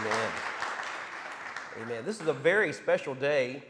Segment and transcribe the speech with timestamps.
[0.00, 0.30] Amen.
[1.80, 2.04] Amen.
[2.04, 3.62] This is a very special day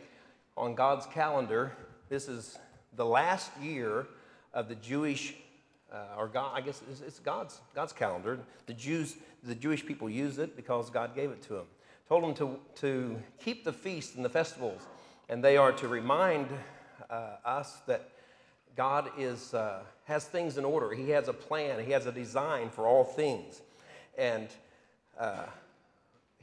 [0.56, 1.71] on God's calendar.
[2.09, 2.59] This is
[2.96, 4.09] the last year
[4.53, 5.35] of the Jewish,
[5.93, 8.41] uh, or God, I guess it's, it's, God's, God's calendar.
[8.67, 11.66] The Jews, the Jewish people use it because God gave it to them.
[12.09, 14.82] Told them to, to keep the feasts and the festivals,
[15.29, 16.48] and they are to remind
[17.08, 18.08] uh, us that
[18.74, 20.93] God is, uh, has things in order.
[20.93, 23.62] He has a plan, He has a design for all things.
[24.18, 24.48] And
[25.20, 25.45] uh,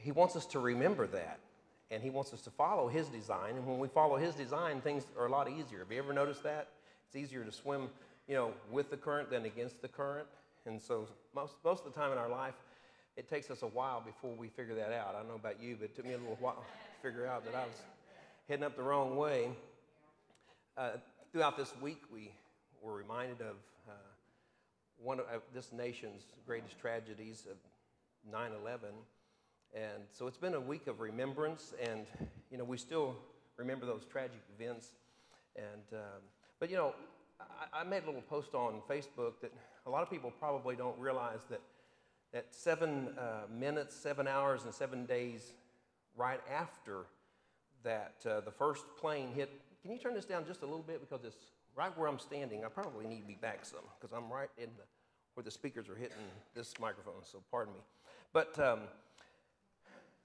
[0.04, 1.38] He wants us to remember that.
[1.90, 3.56] And He wants us to follow His design.
[3.56, 5.78] And when we follow His design, things are a lot easier.
[5.78, 6.68] Have you ever noticed that?
[7.06, 7.88] It's easier to swim,
[8.28, 10.26] you know, with the current than against the current.
[10.66, 12.54] And so most, most of the time in our life,
[13.16, 15.14] it takes us a while before we figure that out.
[15.14, 16.64] I don't know about you, but it took me a little while
[17.02, 17.80] to figure out that I was
[18.46, 19.48] heading up the wrong way.
[20.76, 20.90] Uh,
[21.32, 22.30] throughout this week, we
[22.82, 23.56] were reminded of
[23.88, 23.92] uh,
[25.02, 27.56] one of this nation's greatest tragedies of
[28.30, 28.88] 9 11.
[29.74, 32.06] And so it's been a week of remembrance, and
[32.50, 33.16] you know we still
[33.56, 34.92] remember those tragic events.
[35.56, 36.22] And um,
[36.60, 36.94] but you know,
[37.40, 39.52] I, I, made a little post on Facebook that
[39.86, 41.60] a lot of people probably don't realize that
[42.32, 45.52] that seven uh, minutes, seven hours, and seven days
[46.16, 47.06] right after
[47.82, 49.50] that uh, the first plane hit.
[49.82, 52.64] Can you turn this down just a little bit because it's right where I'm standing.
[52.64, 54.84] I probably need to be back some because I'm right in the
[55.34, 56.16] where the speakers are hitting
[56.54, 57.22] this microphone.
[57.22, 57.80] So pardon me.
[58.32, 58.80] But um,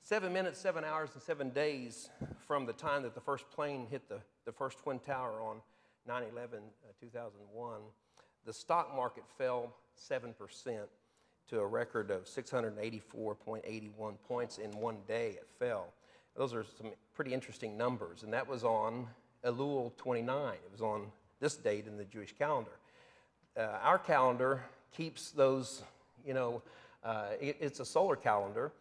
[0.01, 2.09] seven minutes, seven hours, and seven days
[2.47, 5.57] from the time that the first plane hit the, the first Twin Tower on
[6.07, 7.79] 9 11, uh, 2001,
[8.45, 10.33] the stock market fell 7%
[11.49, 15.31] to a record of 684.81 points in one day.
[15.31, 15.87] It fell.
[16.35, 18.23] Those are some pretty interesting numbers.
[18.23, 19.07] And that was on
[19.43, 20.53] Elul 29.
[20.53, 21.07] It was on
[21.39, 22.71] this date in the Jewish calendar.
[23.57, 25.83] Uh, our calendar keeps those,
[26.25, 26.61] you know,
[27.03, 28.71] uh, it, it's a solar calendar,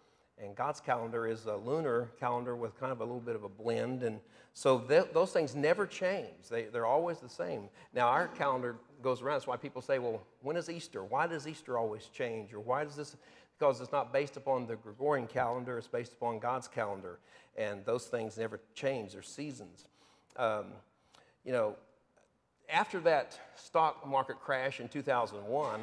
[0.42, 3.48] and God's calendar is a lunar calendar with kind of a little bit of a
[3.48, 4.02] blend.
[4.02, 4.20] And
[4.52, 7.68] so th- those things never change, they, they're always the same.
[7.94, 9.36] Now, our calendar goes around.
[9.36, 11.04] That's why people say, well, when is Easter?
[11.04, 12.52] Why does Easter always change?
[12.52, 13.16] Or why does this?
[13.58, 17.18] Because it's not based upon the Gregorian calendar, it's based upon God's calendar.
[17.56, 19.86] And those things never change, they're seasons.
[20.36, 20.66] Um,
[21.44, 21.74] you know,
[22.70, 25.80] after that stock market crash in 2001,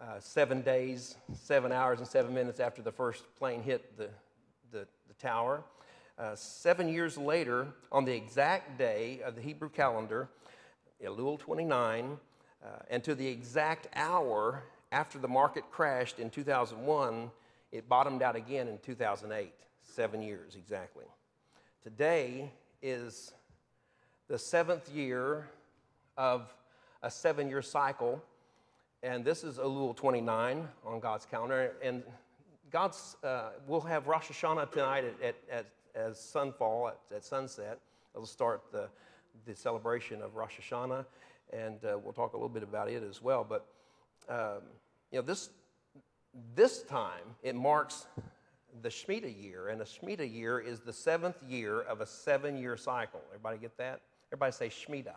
[0.00, 4.08] uh, seven days, seven hours, and seven minutes after the first plane hit the,
[4.70, 5.62] the, the tower,
[6.18, 10.28] uh, seven years later, on the exact day of the Hebrew calendar,
[11.04, 12.18] Elul 29,
[12.62, 14.62] uh, and to the exact hour
[14.92, 17.30] after the market crashed in 2001,
[17.72, 19.52] it bottomed out again in 2008,
[19.82, 21.04] seven years exactly.
[21.82, 23.32] Today is
[24.28, 25.48] the seventh year
[26.16, 26.52] of
[27.02, 28.22] a seven year cycle.
[29.02, 31.72] And this is Elul 29 on God's calendar.
[31.82, 32.02] And
[32.70, 37.78] God's, uh, we'll have Rosh Hashanah tonight at, at, at as sunfall, at, at sunset.
[38.14, 38.88] It'll start the,
[39.44, 41.04] the celebration of Rosh Hashanah.
[41.52, 43.46] And uh, we'll talk a little bit about it as well.
[43.48, 43.66] But,
[44.28, 44.62] um,
[45.12, 45.50] you know, this,
[46.54, 48.06] this time it marks
[48.82, 49.68] the Shemitah year.
[49.68, 53.20] And a Shemitah year is the seventh year of a seven year cycle.
[53.28, 54.00] Everybody get that?
[54.32, 55.14] Everybody say Shemitah.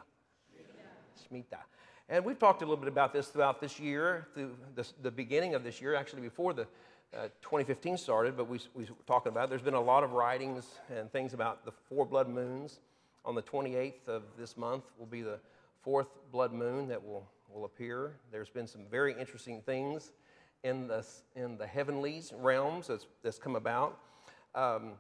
[1.31, 1.63] Shemitah.
[2.11, 5.53] And we've talked a little bit about this throughout this year, through the, the beginning
[5.53, 6.63] of this year, actually before the
[7.13, 9.49] uh, 2015 started, but we, we were talking about it.
[9.51, 10.65] There's been a lot of writings
[10.95, 12.79] and things about the four blood moons.
[13.25, 15.37] On the 28th of this month will be the
[15.83, 18.13] fourth blood moon that will, will appear.
[18.31, 20.11] There's been some very interesting things
[20.63, 21.05] in the,
[21.35, 23.99] in the heavenly realms that's, that's come about.
[24.55, 24.93] Um,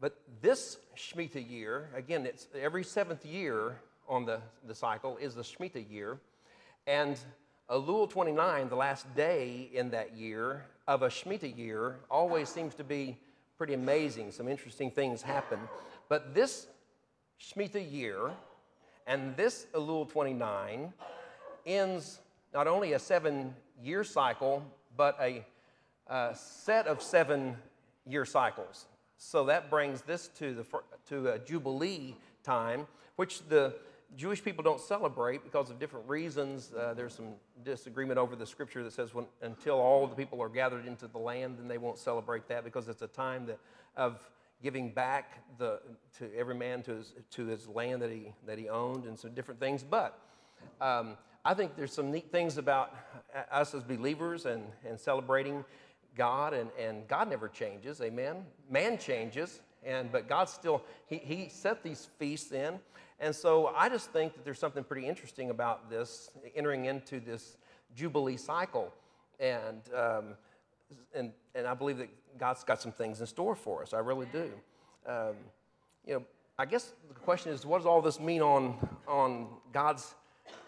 [0.00, 3.76] but this Shemitah year, again, it's every seventh year
[4.08, 6.18] on the, the cycle is the Shemitah year.
[6.86, 7.18] And
[7.70, 12.84] Elul 29, the last day in that year of a Shemitah year, always seems to
[12.84, 13.16] be
[13.56, 14.32] pretty amazing.
[14.32, 15.58] Some interesting things happen.
[16.08, 16.66] But this
[17.40, 18.30] Shemitah year
[19.06, 20.92] and this Elul 29
[21.66, 22.20] ends
[22.52, 24.62] not only a seven year cycle,
[24.96, 25.44] but a,
[26.08, 27.56] a set of seven
[28.06, 28.86] year cycles.
[29.16, 30.64] So that brings this to, the,
[31.08, 32.86] to a Jubilee time,
[33.16, 33.74] which the
[34.16, 36.72] Jewish people don't celebrate because of different reasons.
[36.72, 37.34] Uh, there's some
[37.64, 41.18] disagreement over the scripture that says when, until all the people are gathered into the
[41.18, 43.58] land, then they won't celebrate that because it's a time that,
[43.96, 44.20] of
[44.62, 45.80] giving back the,
[46.18, 49.32] to every man to his, to his land that he, that he owned and some
[49.32, 49.82] different things.
[49.82, 50.18] But
[50.80, 52.94] um, I think there's some neat things about
[53.50, 55.64] us as believers and, and celebrating
[56.14, 58.44] God, and, and God never changes, amen?
[58.68, 62.78] Man changes, and, but God still, he, he set these feasts in.
[63.20, 67.56] And so I just think that there's something pretty interesting about this, entering into this
[67.94, 68.92] Jubilee cycle.
[69.38, 70.34] And um,
[71.14, 72.08] and, and I believe that
[72.38, 73.92] God's got some things in store for us.
[73.92, 74.50] I really do.
[75.06, 75.34] Um,
[76.06, 76.24] you know,
[76.58, 78.76] I guess the question is, what does all this mean on,
[79.08, 80.14] on God's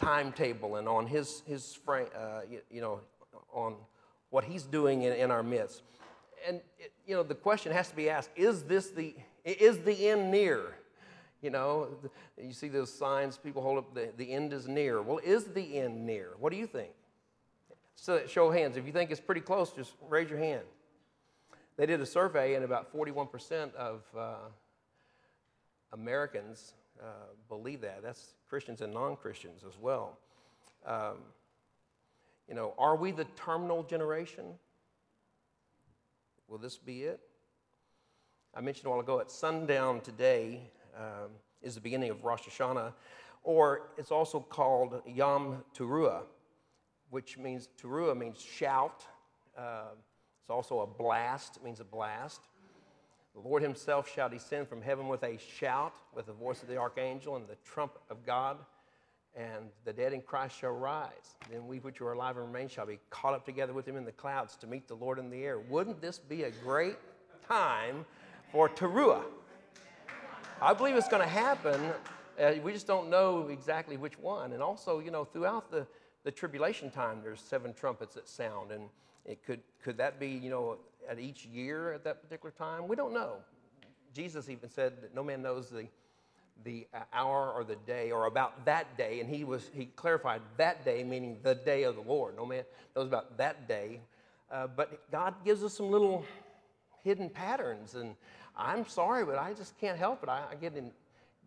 [0.01, 3.01] timetable and on His, his frame, uh, you, you, know,
[3.53, 3.75] on
[4.31, 5.83] what He's doing in, in our midst?
[6.47, 9.15] And, it, you know, the question has to be asked, is this the,
[9.45, 10.75] is the end near?
[11.43, 11.89] You know,
[12.41, 15.03] you see those signs people hold up, the, the end is near.
[15.03, 16.31] Well, is the end near?
[16.39, 16.91] What do you think?
[17.97, 18.77] So, show of hands.
[18.77, 20.63] If you think it's pretty close, just raise your hand.
[21.77, 24.35] They did a survey, and about 41% of uh,
[25.93, 27.05] Americans uh,
[27.49, 28.03] believe that.
[28.03, 30.19] That's Christians and non Christians as well.
[30.87, 31.17] Um,
[32.49, 34.45] you know, are we the terminal generation?
[36.49, 37.21] Will this be it?
[38.55, 41.31] I mentioned a while ago at sundown today um,
[41.63, 42.93] is the beginning of Rosh Hashanah,
[43.45, 46.23] or it's also called Yom Teruah
[47.13, 49.05] which means, teruah means shout.
[49.57, 49.91] Uh,
[50.41, 52.41] it's also a blast, it means a blast.
[53.35, 56.79] The Lord himself shall descend from heaven with a shout, with the voice of the
[56.79, 58.57] archangel and the trump of God,
[59.37, 61.37] and the dead in Christ shall rise.
[61.51, 64.07] Then we which are alive and remain shall be caught up together with him in
[64.07, 65.59] the clouds to meet the Lord in the air.
[65.59, 66.97] Wouldn't this be a great
[67.47, 68.07] time
[68.51, 69.23] for Teruah?
[70.61, 71.81] I believe it's going to happen.
[72.41, 74.53] Uh, we just don't know exactly which one.
[74.53, 75.87] And also, you know, throughout the
[76.25, 78.85] the tribulation time, there's seven trumpets that sound, and
[79.25, 80.79] it could could that be you know
[81.09, 82.87] at each year at that particular time?
[82.89, 83.37] We don't know.
[84.15, 85.87] Jesus even said that no man knows the
[86.65, 90.85] the hour or the day or about that day, and he was he clarified that
[90.85, 92.37] day meaning the day of the Lord.
[92.37, 92.65] No man
[92.95, 94.01] knows about that day,
[94.51, 96.25] uh, but God gives us some little
[97.03, 98.15] hidden patterns, and
[98.57, 100.29] I'm sorry, but I just can't help it.
[100.29, 100.91] I, I get in,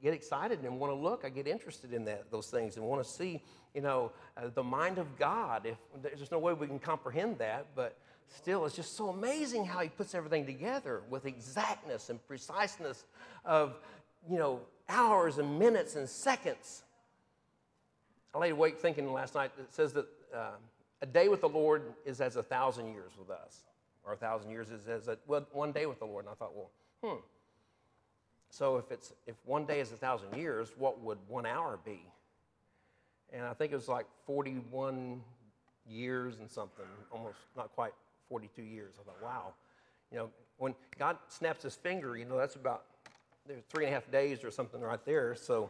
[0.02, 1.24] get excited and want to look.
[1.26, 3.42] I get interested in that, those things and want to see,
[3.74, 5.66] you know, uh, the mind of God.
[5.66, 7.98] If there's no way we can comprehend that, but
[8.28, 13.04] still, it's just so amazing how He puts everything together with exactness and preciseness
[13.44, 13.78] of,
[14.30, 16.84] you know, hours and minutes and seconds.
[18.34, 19.52] I lay awake thinking last night.
[19.58, 20.06] It says that
[20.36, 20.52] uh,
[21.02, 23.64] a day with the Lord is as a thousand years with us,
[24.04, 26.26] or a thousand years is as a, well, one day with the Lord.
[26.26, 26.70] And I thought, well,
[27.06, 27.16] hmm
[28.56, 32.00] so if it's if one day is a thousand years, what would one hour be?
[33.34, 35.22] And I think it was like 41
[35.86, 37.92] years and something, almost not quite
[38.30, 38.94] 42 years.
[38.98, 39.54] I thought, wow,
[40.10, 42.84] you know, when God snaps His finger, you know, that's about
[43.46, 45.36] there's three and a half days or something right there.
[45.36, 45.70] So,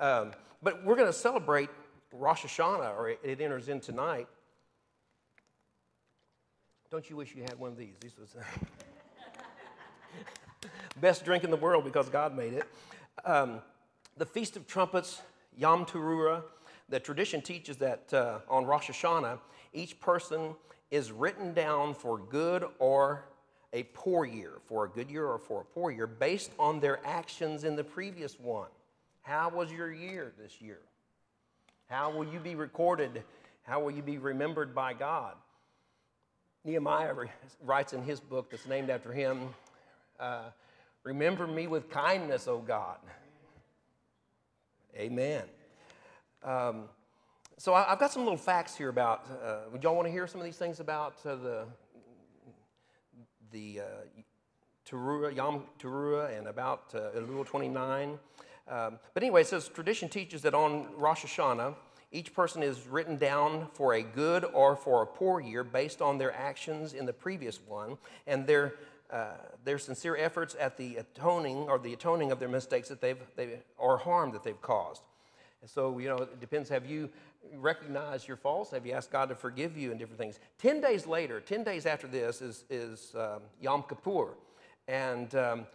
[0.00, 0.32] um,
[0.62, 1.68] but we're going to celebrate
[2.14, 4.26] Rosh Hashanah, or it, it enters in tonight.
[6.90, 7.96] Don't you wish you had one of these?
[8.00, 8.36] These was.
[11.00, 12.64] best drink in the world because God made it.
[13.24, 13.60] Um,
[14.16, 15.22] the Feast of Trumpets,
[15.56, 16.42] Yom Teruah,
[16.88, 19.38] the tradition teaches that uh, on Rosh Hashanah,
[19.72, 20.54] each person
[20.90, 23.24] is written down for good or
[23.72, 27.00] a poor year, for a good year or for a poor year, based on their
[27.06, 28.68] actions in the previous one.
[29.22, 30.80] How was your year this year?
[31.88, 33.22] How will you be recorded?
[33.62, 35.34] How will you be remembered by God?
[36.64, 37.14] Nehemiah
[37.64, 39.48] writes in his book that's named after him
[40.20, 40.50] uh,
[41.04, 42.98] Remember me with kindness, O God.
[44.96, 45.42] Amen.
[46.44, 46.84] Um,
[47.58, 49.26] so I, have got some little facts here about.
[49.42, 51.64] Uh, would y'all want to hear some of these things about uh, the
[53.50, 53.84] the uh,
[54.88, 55.64] Teruah, Yom
[56.36, 58.18] and about uh, Elul 29?
[58.68, 61.74] Um, but anyway, it says tradition teaches that on Rosh Hashanah,
[62.12, 66.18] each person is written down for a good or for a poor year based on
[66.18, 68.74] their actions in the previous one, and their
[69.12, 73.20] uh, their sincere efforts at the atoning or the atoning of their mistakes that they've,
[73.36, 75.02] they, or harm that they've caused.
[75.60, 76.68] And so, you know, it depends.
[76.70, 77.10] Have you
[77.54, 78.70] recognized your faults?
[78.70, 80.40] Have you asked God to forgive you and different things?
[80.58, 84.30] Ten days later, ten days after this, is, is um, Yom Kippur.
[84.88, 85.66] And um,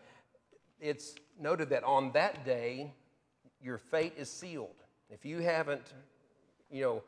[0.81, 2.91] it's noted that on that day,
[3.61, 4.83] your fate is sealed.
[5.09, 5.93] If you haven't,
[6.69, 7.03] you know,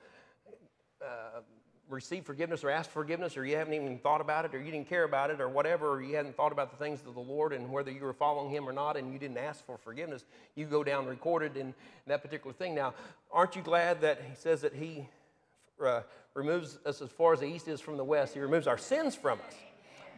[1.04, 1.42] uh,
[1.90, 4.88] received forgiveness or asked forgiveness, or you haven't even thought about it, or you didn't
[4.88, 7.52] care about it, or whatever, or you hadn't thought about the things of the Lord
[7.52, 10.24] and whether you were following Him or not, and you didn't ask for forgiveness,
[10.56, 11.74] you go down recorded in
[12.08, 12.76] that particular thing.
[12.76, 12.94] Now,
[13.32, 15.08] aren't you glad that He says that He
[15.84, 16.02] uh,
[16.34, 18.34] removes us as far as the east is from the west?
[18.34, 19.56] He removes our sins from us.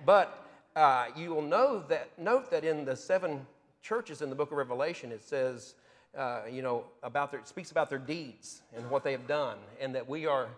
[0.05, 3.45] But uh, you will know that, note that in the seven
[3.81, 5.75] churches in the book of Revelation, it says,
[6.17, 9.57] uh, you know, about their, it speaks about their deeds and what they have done,
[9.79, 10.49] and that we are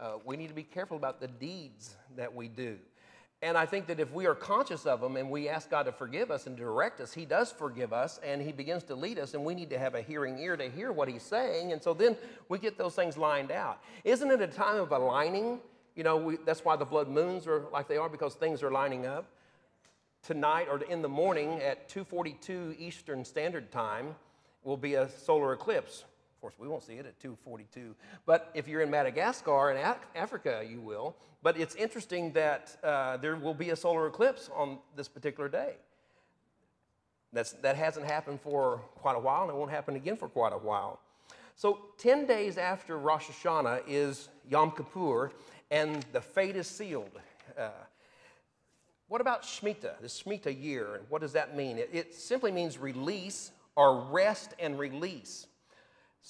[0.00, 2.78] uh, we need to be careful about the deeds that we do.
[3.40, 5.92] And I think that if we are conscious of them and we ask God to
[5.92, 9.34] forgive us and direct us, He does forgive us and He begins to lead us,
[9.34, 11.72] and we need to have a hearing ear to hear what He's saying.
[11.72, 12.16] And so then
[12.48, 13.80] we get those things lined out.
[14.02, 15.60] Isn't it a time of aligning?
[15.94, 18.72] You know, we, that's why the blood moons are like they are because things are
[18.72, 19.26] lining up.
[20.22, 24.16] Tonight or in the morning at 2:42 Eastern Standard Time
[24.64, 26.04] will be a solar eclipse.
[26.38, 30.64] Of course, we won't see it at 2:42, but if you're in Madagascar and Africa,
[30.64, 31.16] you will.
[31.42, 35.74] But it's interesting that uh, there will be a solar eclipse on this particular day.
[37.32, 40.52] That's, that hasn't happened for quite a while, and it won't happen again for quite
[40.52, 41.00] a while.
[41.56, 45.32] So, 10 days after Rosh Hashanah is Yom Kippur,
[45.72, 47.18] and the fate is sealed.
[47.58, 47.70] Uh,
[49.08, 51.78] what about Shemitah, the Shemitah year, and what does that mean?
[51.78, 55.47] It, it simply means release or rest and release.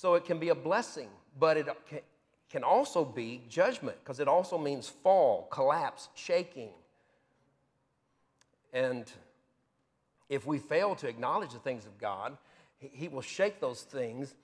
[0.00, 1.09] So it can be a blessing,
[1.40, 1.67] but it
[2.49, 6.69] can also be judgment because it also means fall, collapse, shaking.
[8.73, 9.11] And
[10.28, 12.37] if we fail to acknowledge the things of God,
[12.78, 14.37] He will shake those things.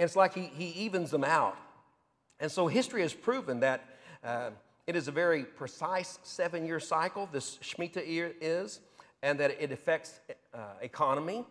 [0.00, 1.56] And it's like He, he evens them out.
[2.40, 3.84] And so history has proven that
[4.24, 4.50] uh,
[4.88, 8.80] it is a very precise seven year cycle, this Shemitah year is,
[9.22, 10.18] and that it affects
[10.52, 11.44] uh, economy,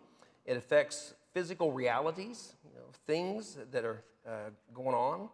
[0.44, 5.28] it affects physical realities, you know, things that are uh, going on.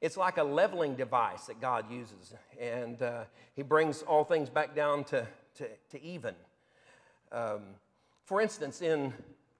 [0.00, 3.24] It's like a leveling device that God uses, and uh,
[3.54, 5.26] He brings all things back down to,
[5.56, 6.34] to, to even.
[7.32, 7.62] Um,
[8.24, 9.12] for instance, in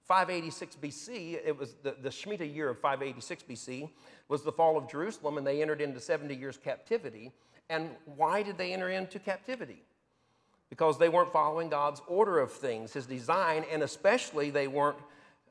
[0.03, 3.89] 586 BC, it was the, the Shemitah year of 586 BC,
[4.27, 7.31] was the fall of Jerusalem, and they entered into 70 years captivity.
[7.69, 9.81] And why did they enter into captivity?
[10.69, 14.99] Because they weren't following God's order of things, His design, and especially they weren't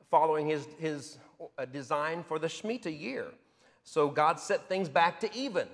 [0.09, 1.17] following His, his
[1.57, 3.27] uh, design for the Shemitah year.
[3.83, 5.67] So God set things back to even.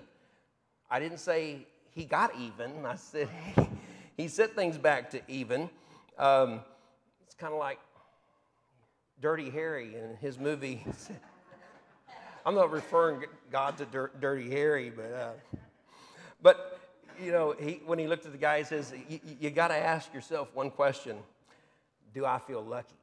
[0.89, 3.29] I didn't say He got even, I said
[4.17, 5.69] He set things back to even.
[6.17, 6.61] Um,
[7.25, 7.79] it's kind of like
[9.21, 10.83] Dirty Harry in his movie.
[12.45, 15.57] I'm not referring God to Dirty Harry, but uh,
[16.41, 16.79] but
[17.21, 18.93] you know, he, when he looked at the guy, he says,
[19.39, 21.17] "You got to ask yourself one question:
[22.13, 22.95] Do I feel lucky?"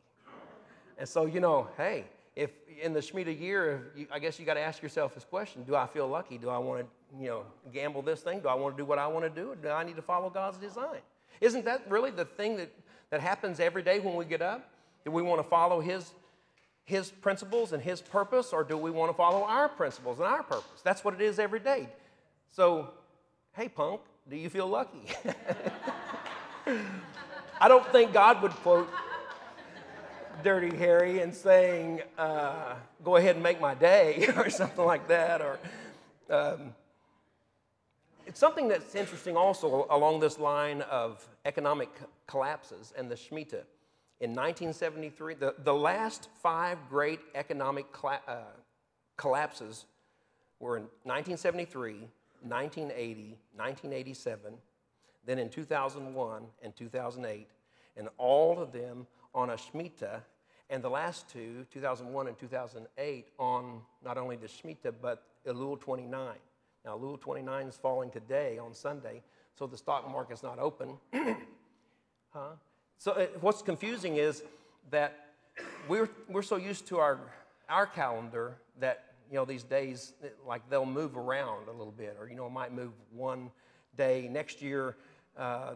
[0.99, 2.05] And so, you know, hey,
[2.39, 5.65] if in the Shemitah year, you, I guess you got to ask yourself this question:
[5.65, 6.39] Do I feel lucky?
[6.39, 7.43] Do I want to, you know,
[7.73, 8.39] gamble this thing?
[8.39, 9.51] Do I want to do what I want to do?
[9.51, 11.01] Or do I need to follow God's design?
[11.41, 12.71] Isn't that really the thing that,
[13.11, 14.71] that happens every day when we get up?
[15.05, 16.15] Do we want to follow His
[16.85, 20.43] his principles and his purpose, or do we want to follow our principles and our
[20.43, 20.81] purpose?
[20.83, 21.87] That's what it is every day.
[22.51, 22.89] So,
[23.53, 25.03] hey, punk, do you feel lucky?
[27.61, 28.89] I don't think God would quote
[30.43, 35.41] Dirty Harry and saying, uh, go ahead and make my day, or something like that.
[35.41, 35.59] Or
[36.31, 36.75] um,
[38.27, 41.89] It's something that's interesting also along this line of economic
[42.27, 43.65] collapses and the Shemitah
[44.21, 48.39] in 1973, the, the last five great economic cla- uh,
[49.17, 49.87] collapses
[50.59, 51.93] were in 1973,
[52.43, 54.55] 1980, 1987,
[55.25, 57.49] then in 2001 and 2008,
[57.97, 60.23] and all of them on a Shemitah,
[60.71, 66.35] and the last two, 2001 and 2008, on not only the Shemitah, but Elul 29.
[66.85, 69.23] Now, Elul 29 is falling today on Sunday,
[69.59, 70.97] so the stock market's not open.
[72.31, 72.51] huh?
[72.99, 74.43] So uh, what's confusing is
[74.91, 75.29] that
[75.89, 77.19] we're, we're so used to our,
[77.69, 80.13] our calendar that, you know, these days,
[80.47, 83.51] like they'll move around a little bit, or, you know, it might move one
[83.97, 84.29] day.
[84.31, 84.97] Next year,
[85.37, 85.75] uh,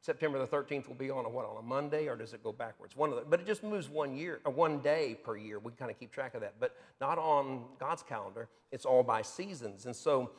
[0.00, 2.52] September the 13th will be on a what, on a Monday, or does it go
[2.52, 2.96] backwards?
[2.96, 5.58] One of the, but it just moves one year, one day per year.
[5.58, 8.48] We kind of keep track of that, but not on God's calendar.
[8.72, 9.84] It's all by seasons.
[9.84, 10.30] And so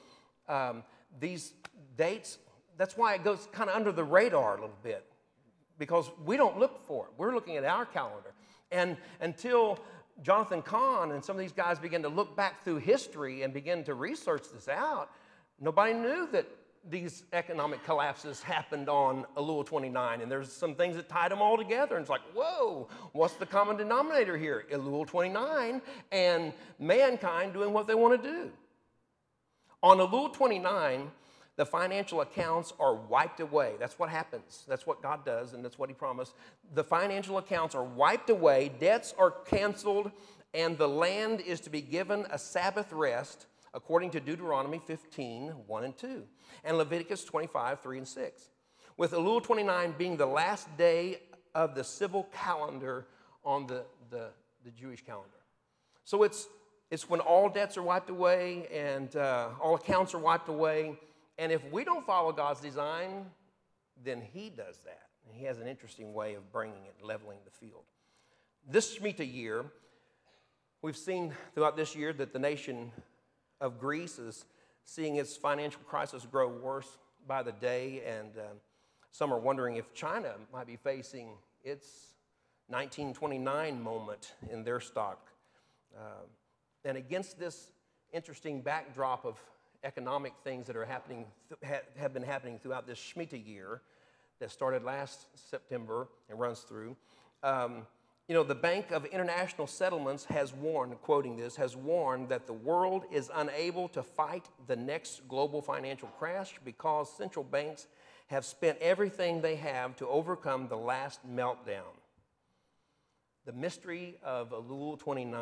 [0.50, 0.84] um,
[1.20, 1.53] these
[1.96, 2.39] dates,
[2.77, 5.06] that's why it goes kind of under the radar a little bit
[5.77, 7.12] because we don't look for it.
[7.18, 8.34] We're looking at our calendar.
[8.72, 9.80] And until
[10.24, 13.84] Jonathan Cahn and some of these guys begin to look back through history and begin
[13.84, 15.12] to research this out,
[15.60, 16.48] nobody knew that
[16.89, 20.21] these economic collapses happened on Elul 29.
[20.21, 21.95] And there's some things that tied them all together.
[21.95, 24.65] And it's like, whoa, what's the common denominator here?
[24.71, 28.51] Elul 29 and mankind doing what they want to do.
[29.83, 31.11] On Elul 29,
[31.55, 33.73] the financial accounts are wiped away.
[33.79, 34.63] That's what happens.
[34.67, 36.33] That's what God does, and that's what He promised.
[36.73, 40.11] The financial accounts are wiped away, debts are canceled,
[40.53, 45.84] and the land is to be given a Sabbath rest according to Deuteronomy 15 1
[45.84, 46.24] and 2,
[46.63, 48.50] and Leviticus 25 3 and 6.
[48.98, 51.22] With Elul 29 being the last day
[51.56, 53.08] of the civil calendar
[53.44, 54.28] on the, the,
[54.63, 55.30] the Jewish calendar.
[56.04, 56.48] So it's,
[56.92, 60.98] it's when all debts are wiped away and uh, all accounts are wiped away
[61.42, 63.25] and if we don't follow God's design,
[64.04, 65.08] then He does that.
[65.25, 67.82] And He has an interesting way of bringing it, leveling the field.
[68.70, 69.66] This Shemitah year,
[70.84, 72.92] we've seen throughout this year that the nation
[73.62, 74.46] of Greece is
[74.84, 78.58] seeing its financial crisis grow worse by the day, and um,
[79.12, 81.30] some are wondering if China might be facing
[81.63, 81.86] its
[82.68, 85.27] 1929 moment in their stock.
[85.96, 86.27] Um,
[86.84, 87.72] and against this
[88.12, 89.39] interesting backdrop of
[89.84, 91.25] economic things that are happening,
[91.96, 93.82] have been happening throughout this Shemitah year
[94.39, 96.96] that started last September and runs through,
[97.44, 97.86] um,
[98.28, 102.54] you know, the Bank of International Settlements has warned, quoting this, has warned that the
[102.54, 107.88] world is unable to fight the next global financial crash because central banks
[108.28, 111.98] have spent everything they have to overcome the last meltdown.
[113.46, 115.42] The mystery of Elul 29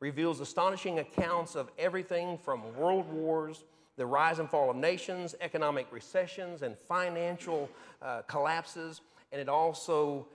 [0.00, 3.64] reveals astonishing accounts of everything from world wars,
[3.96, 7.68] the rise and fall of nations, economic recessions, and financial
[8.02, 10.26] uh, collapses, and it also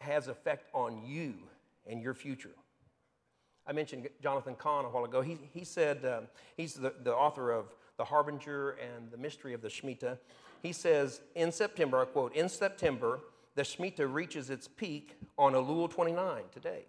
[0.00, 1.34] has effect on you
[1.86, 2.54] and your future.
[3.66, 5.20] I mentioned Jonathan Cahn a while ago.
[5.20, 7.66] He, he said, um, he's the, the author of
[7.98, 10.18] The Harbinger and The Mystery of the Shemitah.
[10.62, 13.20] He says, in September, I quote, in September,
[13.54, 16.84] the Shemitah reaches its peak on Elul 29 today,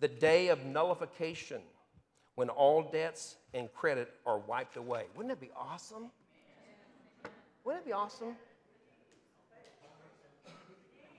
[0.00, 1.60] the day of nullification
[2.34, 5.04] when all debts and credit are wiped away.
[5.14, 6.10] Wouldn't that be awesome?
[7.64, 8.34] Wouldn't it be awesome?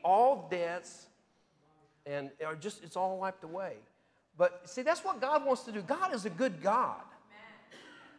[0.03, 1.07] All debts
[2.05, 3.73] and just it's all wiped away.
[4.37, 5.81] But see, that's what God wants to do.
[5.81, 7.01] God is a good God.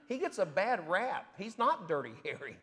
[0.08, 1.32] He gets a bad rap.
[1.38, 2.56] He's not dirty Harry.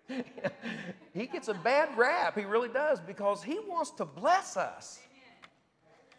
[1.13, 2.37] he gets a bad rap.
[2.37, 4.99] He really does because he wants to bless us.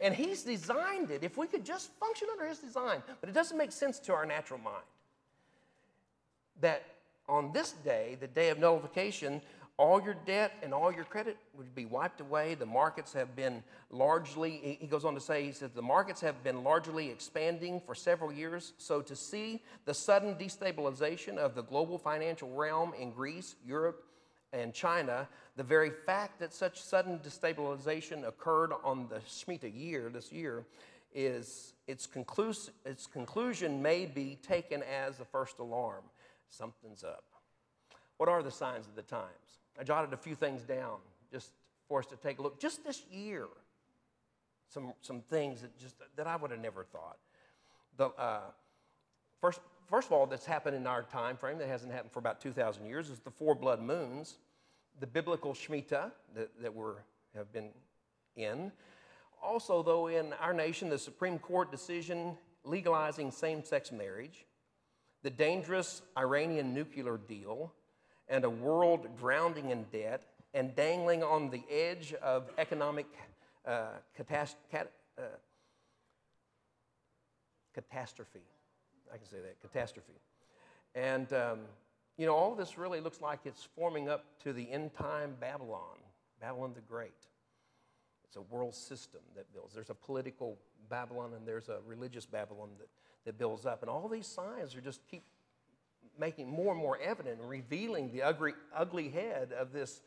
[0.00, 1.22] And he's designed it.
[1.22, 4.24] If we could just function under his design, but it doesn't make sense to our
[4.24, 4.82] natural mind.
[6.60, 6.82] That
[7.28, 9.40] on this day, the day of nullification,
[9.80, 12.54] all your debt and all your credit would be wiped away.
[12.54, 16.44] The markets have been largely, he goes on to say, he says, the markets have
[16.44, 18.74] been largely expanding for several years.
[18.76, 24.04] So to see the sudden destabilization of the global financial realm in Greece, Europe,
[24.52, 30.30] and China, the very fact that such sudden destabilization occurred on the Shemitah year, this
[30.30, 30.66] year,
[31.14, 36.04] is its, conclus- its conclusion may be taken as the first alarm.
[36.50, 37.24] Something's up.
[38.18, 39.59] What are the signs of the times?
[39.80, 40.98] I jotted a few things down
[41.32, 41.52] just
[41.88, 42.60] for us to take a look.
[42.60, 43.46] Just this year,
[44.68, 47.16] some, some things that, just, that I would have never thought.
[47.96, 48.40] The, uh,
[49.40, 52.42] first, first of all, that's happened in our time frame, that hasn't happened for about
[52.42, 54.36] 2,000 years, is the four blood moons,
[55.00, 56.84] the biblical Shemitah that, that we
[57.34, 57.70] have been
[58.36, 58.70] in.
[59.42, 64.44] Also, though, in our nation, the Supreme Court decision legalizing same sex marriage,
[65.22, 67.72] the dangerous Iranian nuclear deal,
[68.30, 70.22] and a world drowning in debt
[70.54, 73.06] and dangling on the edge of economic
[73.66, 73.88] uh,
[74.18, 75.22] catast- cat- uh,
[77.74, 78.40] catastrophe.
[79.12, 80.12] I can say that catastrophe.
[80.94, 81.58] And, um,
[82.16, 85.98] you know, all this really looks like it's forming up to the end time Babylon,
[86.40, 87.10] Babylon the Great.
[88.24, 89.74] It's a world system that builds.
[89.74, 90.56] There's a political
[90.88, 92.88] Babylon and there's a religious Babylon that,
[93.24, 93.82] that builds up.
[93.82, 95.24] And all these signs are just keep
[96.18, 100.02] making more and more evident revealing the ugly, ugly head of this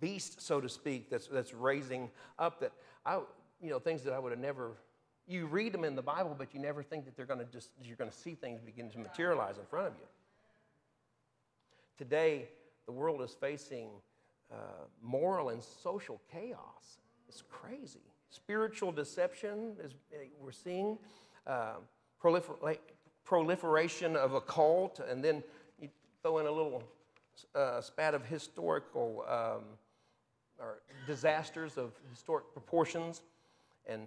[0.00, 2.72] beast, so to speak, that's, that's raising up that
[3.04, 3.20] I,
[3.60, 4.72] you know, things that I would have never,
[5.26, 7.70] you read them in the Bible, but you never think that they're going to just,
[7.82, 10.06] you're going to see things begin to materialize in front of you.
[11.98, 12.48] Today,
[12.86, 13.88] the world is facing
[14.52, 14.56] uh,
[15.02, 17.00] moral and social chaos.
[17.28, 18.00] It's crazy.
[18.30, 19.92] Spiritual deception, is,
[20.40, 20.98] we're seeing
[21.46, 21.74] uh,
[23.30, 25.40] proliferation of a cult, and then
[25.80, 25.88] you
[26.20, 26.82] throw in a little
[27.54, 29.62] uh, spat of historical um,
[30.58, 33.22] or disasters of historic proportions,
[33.86, 34.02] and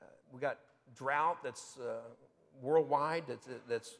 [0.00, 0.58] uh, we got
[0.94, 1.96] drought that's uh,
[2.62, 3.96] worldwide, that's, that's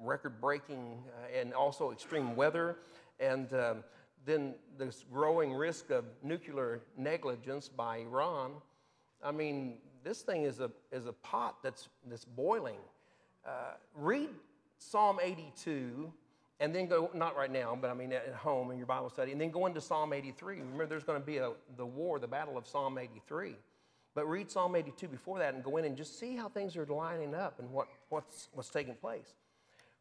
[0.00, 2.76] record-breaking, uh, and also extreme weather,
[3.18, 3.82] and um,
[4.24, 8.52] then this growing risk of nuclear negligence by Iran.
[9.24, 12.78] I mean, this thing is a, is a pot that's, that's boiling
[13.48, 14.28] uh, read
[14.78, 16.12] Psalm 82
[16.60, 19.32] and then go, not right now, but I mean at home in your Bible study,
[19.32, 20.56] and then go into Psalm 83.
[20.56, 23.54] Remember, there's going to be a, the war, the battle of Psalm 83.
[24.14, 26.86] But read Psalm 82 before that and go in and just see how things are
[26.86, 29.34] lining up and what, what's, what's taking place.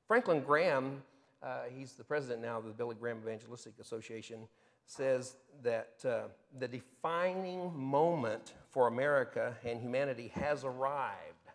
[0.07, 1.03] Franklin Graham,
[1.43, 4.47] uh, he's the president now of the Billy Graham Evangelistic Association,
[4.87, 6.21] says that uh,
[6.57, 11.51] the defining moment for America and humanity has arrived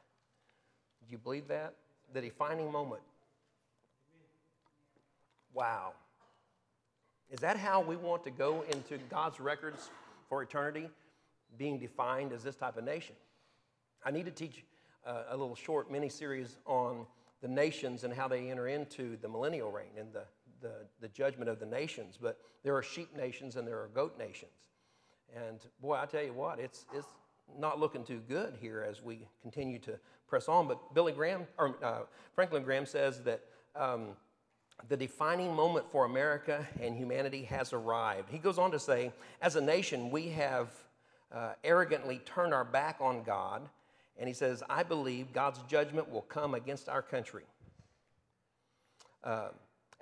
[1.06, 1.74] Do you believe that?
[2.12, 3.02] The defining moment.
[5.54, 5.92] Wow.
[7.30, 9.90] Is that how we want to go into God's records
[10.28, 10.88] for eternity?
[11.58, 13.14] Being defined as this type of nation?
[14.04, 14.64] I need to teach
[15.06, 17.06] uh, a little short mini series on
[17.40, 20.24] the nations and how they enter into the millennial reign and the,
[20.60, 22.18] the, the judgment of the nations.
[22.20, 24.52] But there are sheep nations and there are goat nations.
[25.34, 27.08] And boy, I tell you what, it's, it's
[27.58, 30.68] not looking too good here as we continue to press on.
[30.68, 32.00] But Billy Graham, or uh,
[32.34, 33.42] Franklin Graham says that
[33.76, 34.08] um,
[34.88, 38.30] the defining moment for America and humanity has arrived.
[38.30, 40.70] He goes on to say, as a nation, we have
[41.30, 43.68] uh, arrogantly turned our back on God.
[44.18, 47.44] And he says, I believe God's judgment will come against our country.
[49.24, 49.48] Uh,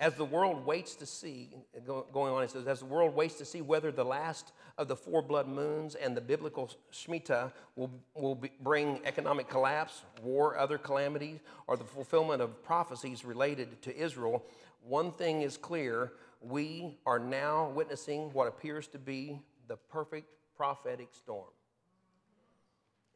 [0.00, 1.50] as the world waits to see,
[1.86, 4.96] going on, it says, as the world waits to see whether the last of the
[4.96, 10.78] four blood moons and the biblical Shemitah will, will be, bring economic collapse, war, other
[10.78, 14.42] calamities, or the fulfillment of prophecies related to Israel,
[14.82, 16.12] one thing is clear.
[16.40, 21.50] We are now witnessing what appears to be the perfect prophetic storm.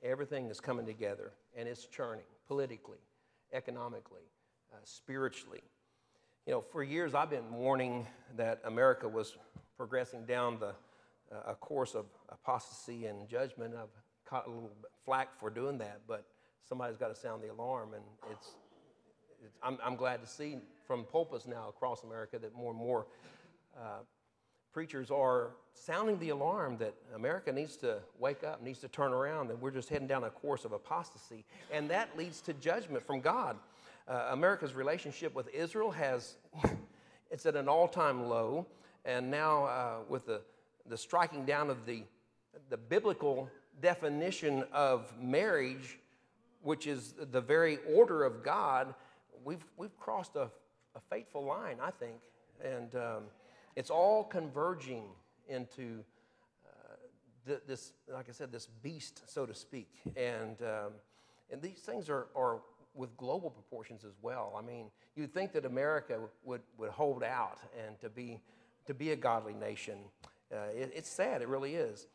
[0.03, 2.99] Everything is coming together and it's churning politically,
[3.55, 4.29] economically,
[4.71, 5.63] uh, spiritually
[6.47, 9.37] you know, for years I've been warning that America was
[9.77, 10.75] progressing down the,
[11.35, 13.75] uh, a course of apostasy and judgment.
[13.75, 13.89] I've
[14.29, 14.71] caught a little
[15.05, 16.27] flack for doing that, but
[16.69, 17.95] somebody's got to sound the alarm.
[17.95, 18.49] And it's,
[19.43, 23.07] it's I'm, I'm, glad to see from pulpits now across America that more and more
[23.77, 24.01] uh,
[24.73, 29.51] preachers are sounding the alarm that America needs to wake up, needs to turn around,
[29.51, 31.45] and we're just heading down a course of apostasy.
[31.73, 33.57] And that leads to judgment from God.
[34.07, 36.35] Uh, America's relationship with Israel has,
[37.31, 38.67] it's at an all time low.
[39.07, 40.43] And now, uh, with the,
[40.87, 42.03] the striking down of the,
[42.69, 43.49] the biblical
[43.81, 45.99] definition of marriage,
[46.63, 48.95] which is the very order of God,
[49.45, 50.51] we've, we've crossed a,
[50.95, 52.21] a fateful line, I think.
[52.63, 53.23] And um,
[53.77, 55.05] it's all converging
[55.49, 56.05] into
[56.67, 56.97] uh,
[57.47, 59.91] th- this, like I said, this beast, so to speak.
[60.17, 60.93] And, um,
[61.51, 62.61] and these things are, are
[62.95, 64.55] with global proportions as well.
[64.57, 68.41] I mean, you'd think that America would, would hold out and to be,
[68.87, 69.99] to be a godly nation.
[70.53, 72.07] Uh, it, it's sad, it really is.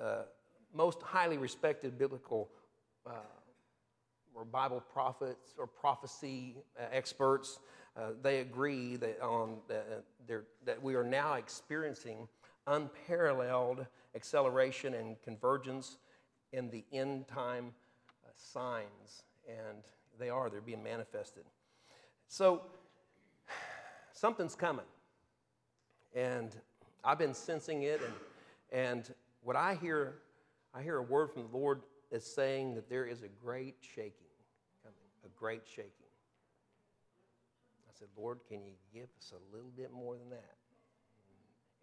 [0.00, 0.22] Uh,
[0.74, 2.48] most highly respected biblical
[3.06, 3.12] uh,
[4.34, 7.60] or Bible prophets or prophecy uh, experts,
[7.96, 9.56] uh, they agree that, on,
[10.64, 12.28] that we are now experiencing
[12.66, 15.98] unparalleled acceleration and convergence
[16.52, 17.72] in the end time
[18.24, 19.22] uh, signs.
[19.48, 19.82] And
[20.18, 21.44] they are, they're being manifested.
[22.26, 22.62] So,
[24.12, 24.84] something's coming.
[26.14, 26.54] And
[27.04, 28.14] I've been sensing it, and,
[28.72, 30.16] and what I hear,
[30.74, 34.26] I hear a word from the Lord that's saying that there is a great shaking
[34.82, 35.92] coming, a great shaking.
[37.88, 40.54] I said, Lord, can you give us a little bit more than that?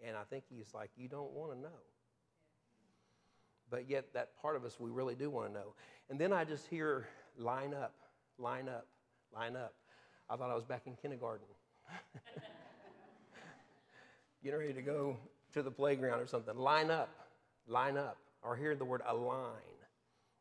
[0.06, 1.82] And I think he's like, You don't want to know.
[3.70, 5.74] But yet, that part of us, we really do want to know.
[6.10, 7.94] And then I just hear, line up
[8.38, 8.88] line up,
[9.34, 9.74] line up.
[10.30, 11.46] I thought I was back in kindergarten.
[14.44, 15.18] Getting ready to go
[15.54, 16.58] to the playground or something.
[16.58, 17.10] Line up,
[17.68, 18.18] line up.
[18.44, 19.76] Or hear the word align.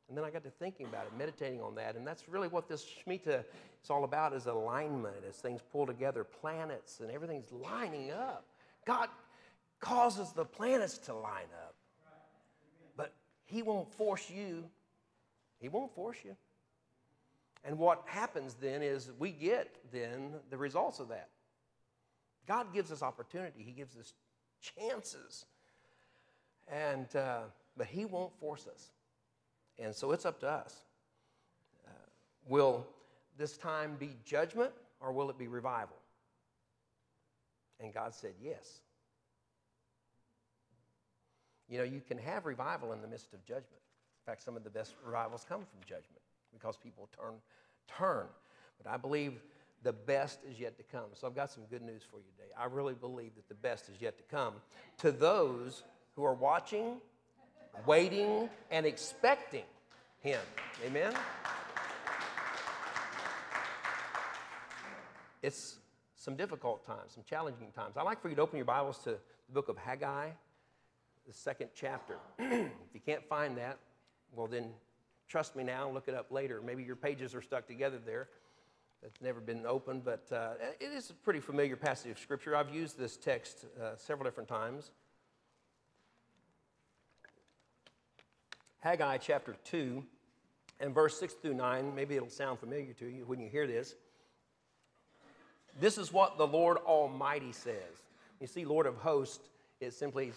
[0.08, 1.96] And then I got to thinking about it, meditating on that.
[1.96, 3.44] And that's really what this Shemitah
[3.82, 8.44] is all about is alignment as things pull together, planets and everything's lining up.
[8.86, 9.08] God
[9.80, 11.74] causes the planets to line up.
[12.96, 13.14] But
[13.46, 14.64] He won't force you.
[15.58, 16.36] He won't force you.
[17.64, 21.30] And what happens then is we get then the results of that.
[22.46, 24.12] God gives us opportunity, He gives us
[24.60, 25.46] chances.
[26.68, 27.40] And, uh,
[27.76, 28.90] but He won't force us.
[29.78, 30.84] And so it's up to us.
[31.86, 31.90] Uh,
[32.46, 32.86] will
[33.38, 35.96] this time be judgment or will it be revival?
[37.80, 38.80] And God said, yes.
[41.68, 43.66] You know, you can have revival in the midst of judgment.
[43.72, 46.23] In fact, some of the best revivals come from judgment
[46.58, 47.34] because people turn,
[47.98, 48.26] turn.
[48.82, 49.42] But I believe
[49.82, 51.06] the best is yet to come.
[51.12, 52.50] So I've got some good news for you today.
[52.58, 54.54] I really believe that the best is yet to come
[54.98, 55.84] to those
[56.16, 56.96] who are watching,
[57.86, 59.64] waiting, and expecting
[60.20, 60.40] Him.
[60.86, 61.12] Amen?
[65.42, 65.76] It's
[66.16, 67.98] some difficult times, some challenging times.
[67.98, 70.30] I'd like for you to open your Bibles to the book of Haggai,
[71.26, 72.16] the second chapter.
[72.38, 73.78] if you can't find that,
[74.32, 74.70] well, then
[75.28, 76.60] Trust me now, look it up later.
[76.64, 78.28] Maybe your pages are stuck together there.
[79.02, 82.56] It's never been opened, but uh, it is a pretty familiar passage of Scripture.
[82.56, 84.90] I've used this text uh, several different times.
[88.80, 90.02] Haggai chapter 2
[90.80, 91.94] and verse 6 through 9.
[91.94, 93.94] Maybe it'll sound familiar to you when you hear this.
[95.80, 97.74] This is what the Lord Almighty says.
[98.40, 99.48] You see, Lord of hosts
[99.80, 100.32] is simply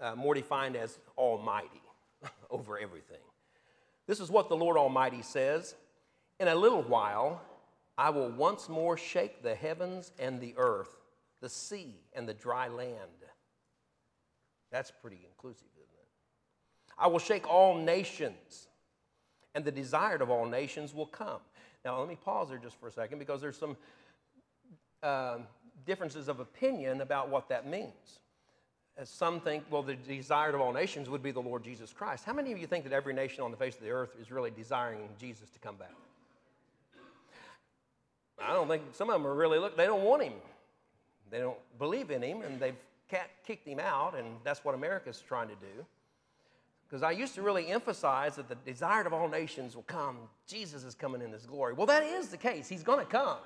[0.00, 1.82] uh, more defined as Almighty
[2.50, 3.20] over everything.
[4.06, 5.74] This is what the Lord Almighty says
[6.38, 7.40] In a little while,
[7.98, 10.96] I will once more shake the heavens and the earth,
[11.40, 13.00] the sea and the dry land.
[14.70, 16.08] That's pretty inclusive, isn't it?
[16.98, 18.68] I will shake all nations,
[19.54, 21.40] and the desired of all nations will come.
[21.84, 23.76] Now, let me pause there just for a second because there's some
[25.02, 25.38] uh,
[25.86, 28.20] differences of opinion about what that means.
[28.98, 32.24] As some think, well, the desired of all nations would be the Lord Jesus Christ.
[32.24, 34.30] How many of you think that every nation on the face of the earth is
[34.30, 35.92] really desiring Jesus to come back?
[38.42, 39.76] I don't think some of them are really look.
[39.76, 40.32] They don't want him.
[41.30, 42.76] They don't believe in him, and they've
[43.46, 45.84] kicked him out, and that's what America's trying to do.
[46.88, 50.16] Because I used to really emphasize that the desired of all nations will come.
[50.46, 51.72] Jesus is coming in his glory.
[51.72, 52.68] Well, that is the case.
[52.68, 53.38] He's going to come.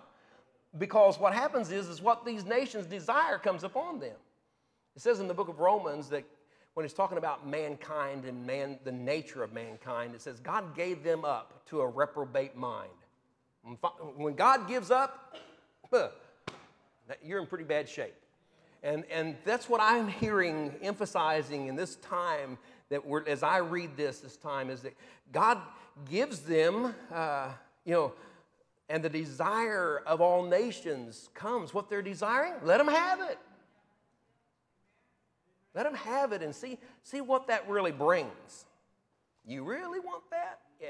[0.78, 4.16] Because what happens is, is what these nations desire comes upon them.
[4.96, 6.24] It says in the book of Romans that
[6.74, 11.02] when it's talking about mankind and man, the nature of mankind, it says God gave
[11.02, 12.90] them up to a reprobate mind.
[14.16, 15.36] When God gives up,
[17.22, 18.14] you're in pretty bad shape.
[18.82, 22.56] And, and that's what I'm hearing emphasizing in this time
[22.88, 24.94] that we're, as I read this this time is that
[25.32, 25.58] God
[26.10, 27.50] gives them, uh,
[27.84, 28.12] you know,
[28.88, 31.72] and the desire of all nations comes.
[31.74, 33.38] What they're desiring, let them have it.
[35.74, 38.66] Let them have it and see, see what that really brings.
[39.46, 40.60] You really want that?
[40.80, 40.88] Yeah.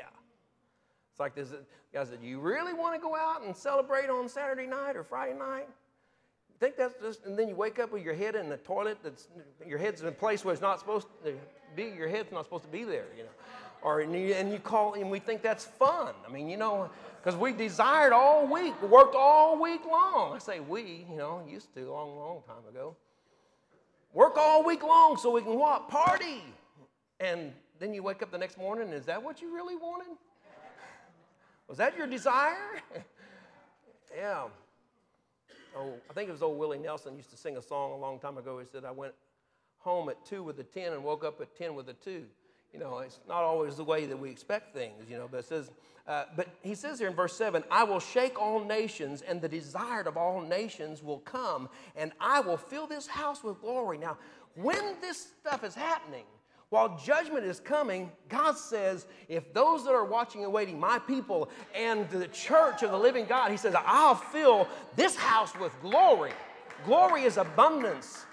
[1.12, 1.49] It's like this
[1.93, 5.38] guy said, You really want to go out and celebrate on Saturday night or Friday
[5.38, 5.69] night?
[6.49, 8.99] You think that's just, and then you wake up with your head in the toilet
[9.03, 9.29] that's,
[9.66, 11.35] your head's in a place where it's not supposed to
[11.77, 13.31] be, your head's not supposed to be there, you know.
[13.83, 16.12] Or, and you, and you call, and we think that's fun.
[16.27, 16.90] I mean, you know,
[17.23, 20.35] because we desired all week, we worked all week long.
[20.35, 22.95] I say we, you know, used to a long, long time ago.
[24.12, 25.88] Work all week long so we can what?
[25.88, 26.42] Party.
[27.20, 30.16] And then you wake up the next morning, is that what you really wanted?
[31.68, 32.83] Was that your desire?
[34.16, 34.44] yeah.
[35.77, 38.18] Oh, I think it was old Willie Nelson used to sing a song a long
[38.18, 38.59] time ago.
[38.59, 39.14] He said, I went
[39.79, 42.25] home at two with a 10 and woke up at 10 with a two.
[42.72, 45.46] You know, it's not always the way that we expect things, you know, but it
[45.46, 45.70] says,
[46.06, 49.48] uh, but he says here in verse 7 I will shake all nations, and the
[49.48, 53.98] desired of all nations will come, and I will fill this house with glory.
[53.98, 54.18] Now,
[54.54, 56.24] when this stuff is happening,
[56.70, 61.50] while judgment is coming, God says, if those that are watching and waiting, my people
[61.74, 66.30] and the church of the living God, He says, I'll fill this house with glory.
[66.85, 68.24] Glory is abundance,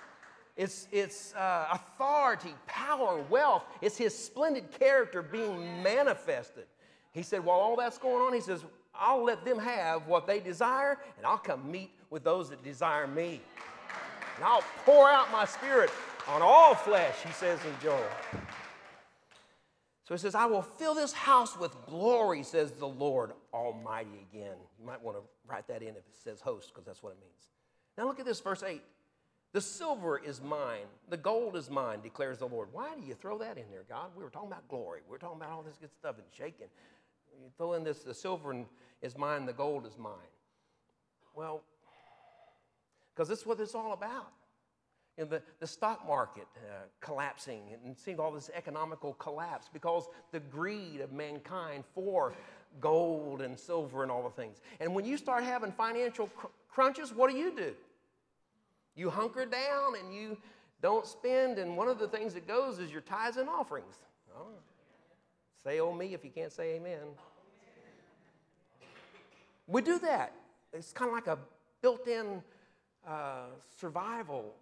[0.57, 3.63] it's, it's uh, authority, power, wealth.
[3.81, 6.65] It's His splendid character being manifested.
[7.11, 10.39] He said, while all that's going on, He says, I'll let them have what they
[10.39, 13.39] desire, and I'll come meet with those that desire me.
[14.35, 15.91] And I'll pour out my spirit
[16.27, 18.03] on all flesh, he says in Joel.
[20.07, 24.55] So he says, I will fill this house with glory, says the Lord Almighty again.
[24.79, 27.19] You might want to write that in if it says host, because that's what it
[27.19, 27.49] means.
[27.97, 28.81] Now look at this, verse 8.
[29.57, 32.67] The silver is mine, the gold is mine, declares the Lord.
[32.73, 34.11] Why do you throw that in there, God?
[34.15, 34.99] We were talking about glory.
[35.07, 36.67] We were talking about all this good stuff and shaking.
[37.41, 38.55] You throw in this, the silver
[39.01, 40.13] is mine, the gold is mine.
[41.33, 41.63] Well,
[43.15, 44.27] because this is what it's all about
[45.17, 50.07] you know, the, the stock market uh, collapsing and seeing all this economical collapse because
[50.31, 52.35] the greed of mankind for
[52.79, 54.61] gold and silver and all the things.
[54.79, 57.73] And when you start having financial cr- crunches, what do you do?
[58.97, 60.37] You hunker down and you
[60.81, 63.95] don't spend, and one of the things that goes is your tithes and offerings.
[64.35, 64.47] Oh,
[65.63, 66.99] say oh me if you can't say amen.
[69.67, 70.33] We do that.
[70.73, 71.37] It's kind of like a
[71.81, 72.41] built in
[73.07, 73.47] uh,
[73.79, 74.55] survival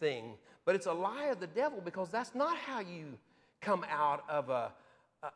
[0.00, 3.18] thing, but it's a lie of the devil because that's not how you
[3.60, 4.72] come out of a,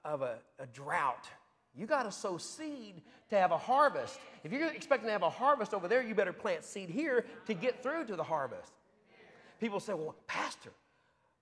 [0.04, 1.28] of a, a drought.
[1.76, 4.18] You got to sow seed to have a harvest.
[4.44, 7.54] If you're expecting to have a harvest over there, you better plant seed here to
[7.54, 8.72] get through to the harvest.
[9.60, 10.72] People say, "Well, Pastor,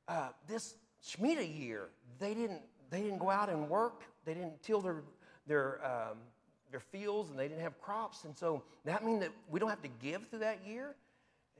[0.06, 1.88] uh, this Shemitah year,
[2.18, 4.02] they didn't they didn't go out and work.
[4.24, 5.02] They didn't till their
[5.46, 6.18] their um,
[6.70, 8.24] their fields, and they didn't have crops.
[8.24, 10.94] And so that mean that we don't have to give through that year."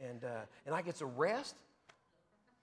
[0.03, 1.55] and, uh, and I get to rest?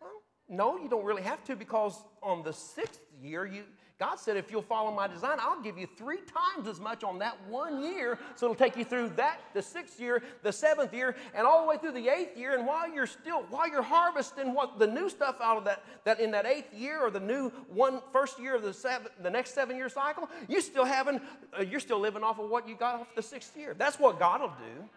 [0.01, 3.63] Well, no, you don't really have to because on the sixth year, you,
[3.99, 7.17] God said, if you'll follow my design, I'll give you three times as much on
[7.17, 8.19] that one year.
[8.35, 11.67] So it'll take you through that, the sixth year, the seventh year, and all the
[11.67, 12.55] way through the eighth year.
[12.55, 16.19] And while you're still, while you're harvesting what the new stuff out of that, that
[16.19, 19.55] in that eighth year or the new one first year of the seven, the next
[19.55, 21.19] seven year cycle, you still having,
[21.57, 23.73] uh, you're still living off of what you got off the sixth year.
[23.75, 24.89] That's what God will do.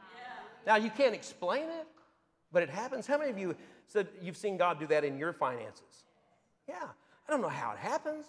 [0.67, 1.87] Now you can't explain it.
[2.53, 3.07] But it happens.
[3.07, 3.55] How many of you
[3.87, 6.05] said you've seen God do that in your finances?
[6.69, 6.75] Yeah.
[7.27, 8.27] I don't know how it happens.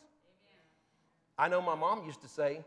[1.42, 2.64] I know my mom used to say,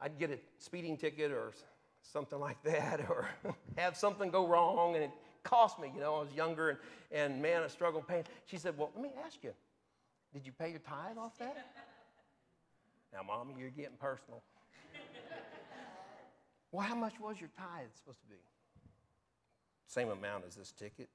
[0.00, 1.52] I'd get a speeding ticket or
[2.00, 3.28] something like that, or
[3.76, 5.10] have something go wrong, and it
[5.42, 5.92] cost me.
[5.94, 6.78] You know, I was younger, and,
[7.12, 8.24] and man, I struggled paying.
[8.46, 9.52] She said, Well, let me ask you,
[10.32, 11.54] did you pay your tithe off that?
[13.12, 14.42] now, Mommy, you're getting personal.
[16.72, 18.40] well, how much was your tithe supposed to be?
[19.88, 21.10] Same amount as this ticket.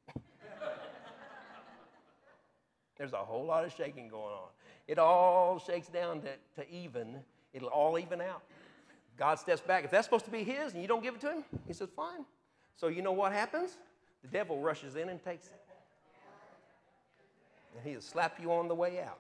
[2.98, 4.50] There's a whole lot of shaking going on.
[4.88, 7.18] It all shakes down to, to even.
[7.54, 8.42] It'll all even out.
[9.18, 9.84] God steps back.
[9.84, 11.90] If that's supposed to be His and you don't give it to Him, He says,
[11.96, 12.26] fine.
[12.76, 13.78] So you know what happens?
[14.22, 15.54] The devil rushes in and takes it.
[17.76, 19.20] And He'll slap you on the way out.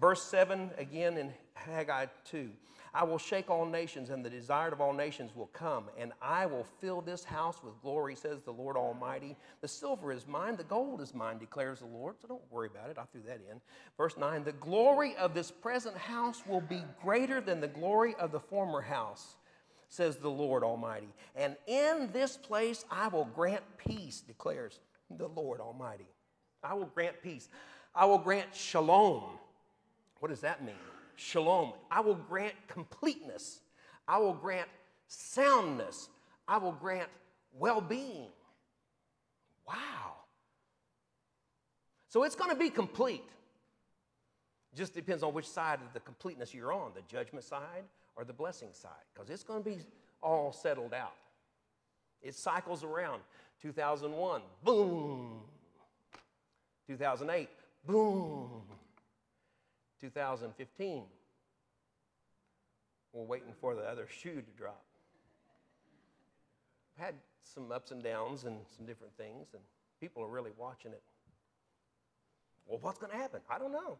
[0.00, 2.50] Verse 7 again in Haggai 2.
[2.94, 6.46] I will shake all nations, and the desired of all nations will come, and I
[6.46, 9.36] will fill this house with glory, says the Lord Almighty.
[9.62, 12.14] The silver is mine, the gold is mine, declares the Lord.
[12.22, 12.96] So don't worry about it.
[12.96, 13.60] I threw that in.
[13.96, 18.30] Verse 9 The glory of this present house will be greater than the glory of
[18.30, 19.38] the former house,
[19.88, 21.08] says the Lord Almighty.
[21.34, 24.78] And in this place I will grant peace, declares
[25.10, 26.06] the Lord Almighty.
[26.62, 27.48] I will grant peace.
[27.92, 29.24] I will grant shalom.
[30.20, 30.74] What does that mean?
[31.16, 31.72] Shalom.
[31.90, 33.60] I will grant completeness.
[34.06, 34.68] I will grant
[35.08, 36.08] soundness.
[36.46, 37.08] I will grant
[37.58, 38.28] well being.
[39.66, 40.14] Wow.
[42.08, 43.24] So it's going to be complete.
[44.74, 47.84] Just depends on which side of the completeness you're on the judgment side
[48.16, 49.78] or the blessing side, because it's going to be
[50.22, 51.14] all settled out.
[52.22, 53.22] It cycles around.
[53.62, 55.40] 2001, boom.
[56.86, 57.48] 2008,
[57.86, 58.62] boom.
[60.00, 61.04] 2015.
[63.12, 64.84] We're waiting for the other shoe to drop.
[66.98, 69.62] I've had some ups and downs and some different things, and
[70.00, 71.02] people are really watching it.
[72.66, 73.40] Well, what's going to happen?
[73.48, 73.98] I don't know.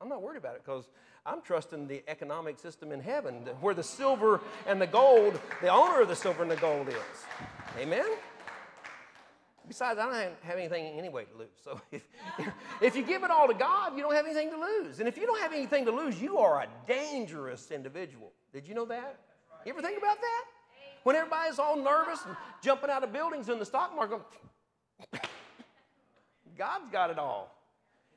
[0.00, 0.88] I'm not worried about it because
[1.26, 6.00] I'm trusting the economic system in heaven where the silver and the gold, the owner
[6.00, 6.94] of the silver and the gold is.
[7.76, 8.06] Amen?
[9.68, 11.48] Besides, I don't have anything anyway to lose.
[11.62, 12.02] So if,
[12.80, 14.98] if you give it all to God, you don't have anything to lose.
[14.98, 18.32] And if you don't have anything to lose, you are a dangerous individual.
[18.52, 19.20] Did you know that?
[19.66, 20.44] You ever think about that?
[21.02, 24.20] When everybody's all nervous and jumping out of buildings in the stock market,
[26.58, 27.54] God's got it all.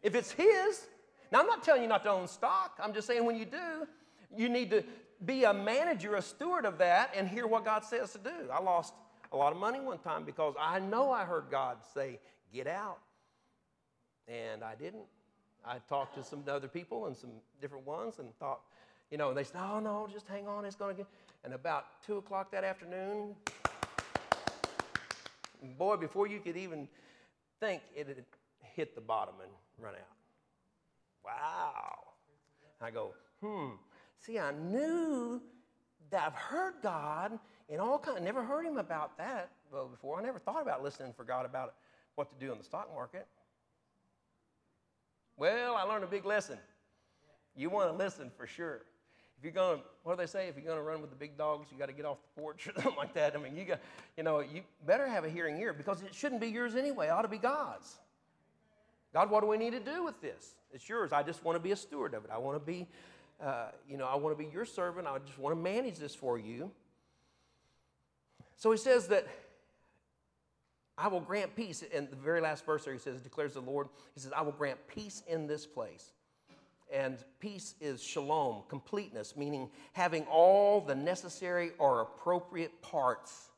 [0.02, 0.88] If it's His,
[1.32, 2.80] now I'm not telling you not to own stock.
[2.82, 3.88] I'm just saying when you do,
[4.36, 4.84] you need to
[5.26, 8.50] be a manager, a steward of that, and hear what God says to do.
[8.52, 8.94] I lost
[9.32, 12.20] a lot of money one time because I know I heard God say,
[12.54, 13.00] Get out.
[14.28, 15.06] And I didn't.
[15.66, 18.62] I talked to some other people and some different ones and thought,
[19.10, 21.08] you know, and they said, Oh, no, just hang on, it's going to get.
[21.44, 23.36] And about 2 o'clock that afternoon,
[25.78, 26.88] boy, before you could even
[27.60, 28.24] think, it had
[28.60, 30.02] hit the bottom and run out.
[31.24, 32.00] Wow.
[32.82, 33.76] I go, hmm.
[34.18, 35.42] See, I knew
[36.10, 38.24] that I've heard God and all kind.
[38.24, 40.20] never heard him about that before.
[40.20, 41.74] I never thought about listening for God about
[42.16, 43.28] what to do in the stock market.
[45.38, 46.58] Well, I learned a big lesson.
[47.56, 48.82] You want to listen for sure.
[49.38, 50.48] If you're going to, what do they say?
[50.48, 52.42] If you're going to run with the big dogs, you got to get off the
[52.42, 53.36] porch or something like that.
[53.36, 53.80] I mean, you got,
[54.16, 57.08] you know, you better have a hearing ear because it shouldn't be yours anyway.
[57.08, 57.98] It ought to be God's.
[59.14, 60.56] God, what do we need to do with this?
[60.72, 61.12] It's yours.
[61.12, 62.32] I just want to be a steward of it.
[62.32, 62.88] I want to be,
[63.44, 65.08] uh, you know, I want to be your servant.
[65.08, 66.72] I just want to manage this for you.
[68.62, 69.26] So he says that
[70.96, 71.82] I will grant peace.
[71.82, 74.52] In the very last verse there, he says, declares the Lord, he says, I will
[74.52, 76.12] grant peace in this place.
[76.94, 83.50] And peace is shalom, completeness, meaning having all the necessary or appropriate parts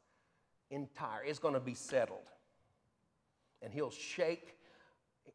[0.72, 1.26] entire.
[1.26, 2.30] It's going to be settled.
[3.62, 4.56] And he'll shake,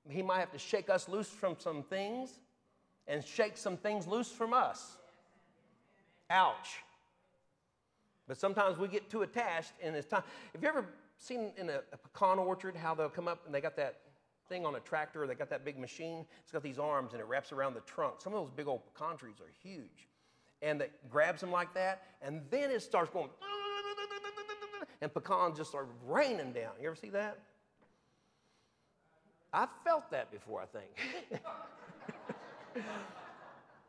[0.09, 2.31] he might have to shake us loose from some things
[3.07, 4.97] and shake some things loose from us.
[6.31, 6.79] Ouch.
[8.29, 10.23] But sometimes we get too attached and it's time.
[10.53, 10.87] Have you ever
[11.17, 13.97] seen in a, a pecan orchard how they'll come up and they got that
[14.49, 17.21] thing on a tractor, or they got that big machine, it's got these arms and
[17.21, 18.15] it wraps around the trunk.
[18.21, 20.09] Some of those big old pecan trees are huge.
[20.63, 23.29] And it grabs them like that, and then it starts going,
[25.01, 26.73] and pecans just start raining down.
[26.81, 27.39] You ever see that?
[29.53, 31.43] I've felt that before, I think.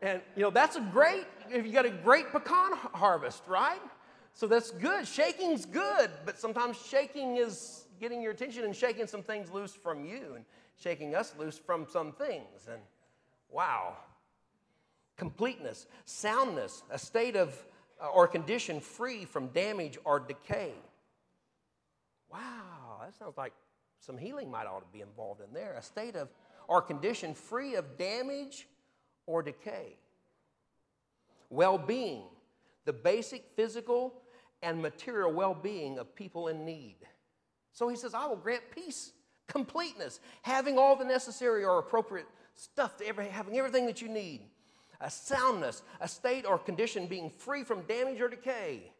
[0.01, 3.81] and you know, that's a great, if you got a great pecan harvest, right?
[4.39, 5.05] So that's good.
[5.05, 10.05] Shaking's good, but sometimes shaking is getting your attention and shaking some things loose from
[10.05, 10.45] you and
[10.81, 12.69] shaking us loose from some things.
[12.71, 12.79] And
[13.49, 13.97] wow.
[15.17, 17.53] Completeness, soundness, a state of
[18.01, 20.71] uh, or condition free from damage or decay.
[22.31, 23.51] Wow, that sounds like
[23.99, 25.75] some healing might ought to be involved in there.
[25.77, 26.29] A state of
[26.69, 28.69] or condition free of damage
[29.25, 29.97] or decay.
[31.49, 32.23] well being,
[32.85, 34.13] the basic physical
[34.61, 36.97] and material well being of people in need.
[37.71, 39.13] So he says, I will grant peace,
[39.47, 44.41] completeness, having all the necessary or appropriate stuff, to every, having everything that you need,
[45.01, 48.91] a soundness, a state or condition being free from damage or decay,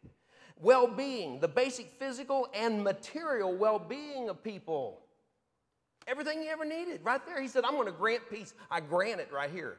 [0.56, 5.00] well being, the basic physical and material well being of people.
[6.06, 7.40] Everything you ever needed, right there.
[7.40, 8.54] He said, I'm going to grant peace.
[8.70, 9.76] I grant it right here.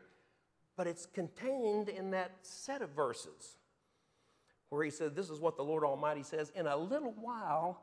[0.77, 3.57] But it's contained in that set of verses
[4.71, 7.81] where he said, This is what the Lord Almighty says In a little while,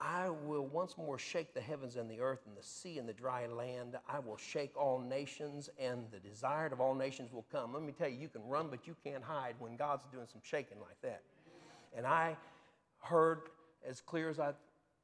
[0.00, 3.14] I will once more shake the heavens and the earth and the sea and the
[3.14, 3.96] dry land.
[4.08, 7.72] I will shake all nations, and the desired of all nations will come.
[7.72, 10.42] Let me tell you, you can run, but you can't hide when God's doing some
[10.44, 11.22] shaking like that.
[11.96, 12.36] And I
[13.00, 13.48] heard
[13.88, 14.52] as clear as I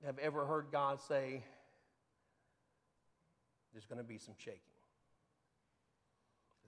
[0.05, 1.43] have ever heard God say,
[3.73, 4.61] there's going to be some shaking.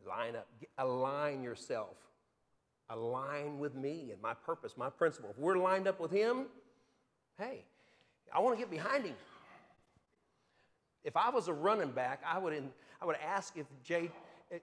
[0.08, 1.96] Line up, align yourself.
[2.90, 5.30] Align with me and my purpose, my principle.
[5.30, 6.46] If we're lined up with Him,
[7.38, 7.64] hey,
[8.32, 9.14] I want to get behind Him.
[11.02, 12.70] If I was a running back, I would, in,
[13.00, 14.10] I would ask if J,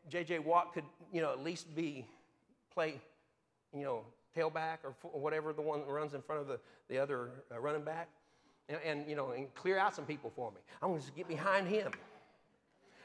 [0.10, 0.40] J.J.
[0.40, 2.06] Watt could, you know, at least be,
[2.74, 3.00] play,
[3.76, 4.02] you know,
[4.36, 6.60] tailback or, or whatever the one that runs in front of the,
[6.90, 8.10] the other uh, running back.
[8.70, 10.58] And, and, you know, and clear out some people for me.
[10.82, 11.92] I want to get behind him.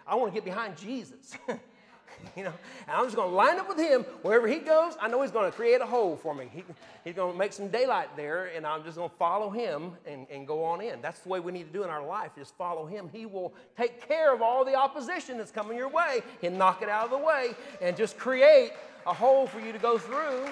[0.06, 1.36] I want to get behind Jesus.
[2.36, 2.52] you know,
[2.86, 4.94] and I'm just going to line up with him wherever he goes.
[5.00, 6.48] I know he's going to create a hole for me.
[6.52, 6.64] He,
[7.04, 10.26] he's going to make some daylight there, and I'm just going to follow him and,
[10.30, 11.00] and go on in.
[11.00, 13.08] That's the way we need to do in our life: is follow him.
[13.12, 16.88] He will take care of all the opposition that's coming your way and knock it
[16.88, 18.72] out of the way, and just create
[19.06, 20.48] a hole for you to go through.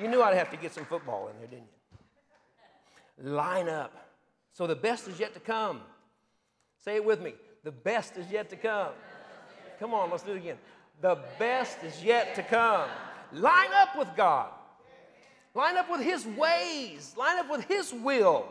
[0.00, 1.68] You knew I'd have to get some football in there, didn't
[3.22, 3.30] you?
[3.30, 3.92] Line up.
[4.52, 5.80] So the best is yet to come.
[6.84, 7.34] Say it with me.
[7.62, 8.90] The best is yet to come.
[9.78, 10.58] Come on, let's do it again.
[11.00, 12.88] The best is yet to come.
[13.32, 14.50] Line up with God.
[15.54, 17.14] Line up with His ways.
[17.16, 18.46] Line up with His will.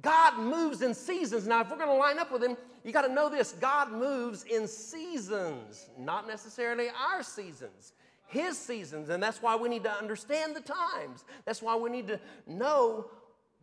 [0.00, 1.46] God moves in seasons.
[1.46, 3.92] Now, if we're going to line up with Him, you got to know this God
[3.92, 7.92] moves in seasons, not necessarily our seasons,
[8.26, 9.08] His seasons.
[9.10, 11.24] And that's why we need to understand the times.
[11.44, 13.06] That's why we need to know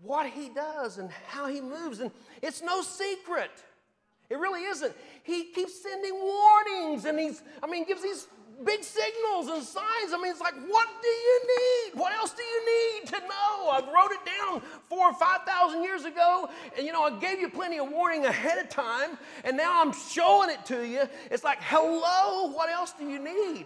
[0.01, 1.99] what He does and how He moves.
[1.99, 2.11] And
[2.41, 3.51] it's no secret.
[4.29, 4.93] It really isn't.
[5.23, 8.27] He keeps sending warnings and he's, I mean, gives these
[8.63, 10.13] big signals and signs.
[10.13, 11.99] I mean, it's like, what do you need?
[11.99, 13.69] What else do you need to know?
[13.69, 17.49] I wrote it down four or 5,000 years ago, and you know, I gave you
[17.49, 21.03] plenty of warning ahead of time, and now I'm showing it to you.
[21.31, 23.65] It's like, hello, what else do you need?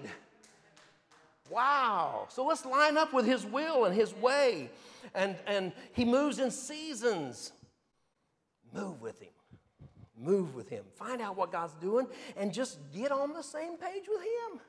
[1.50, 2.28] Wow.
[2.30, 4.70] So let's line up with His will and His way.
[5.14, 7.52] And, and He moves in seasons.
[8.74, 9.33] Move with Him
[10.24, 10.84] move with Him.
[10.96, 12.08] Find out what God's doing
[12.38, 14.60] and just get on the same page with Him.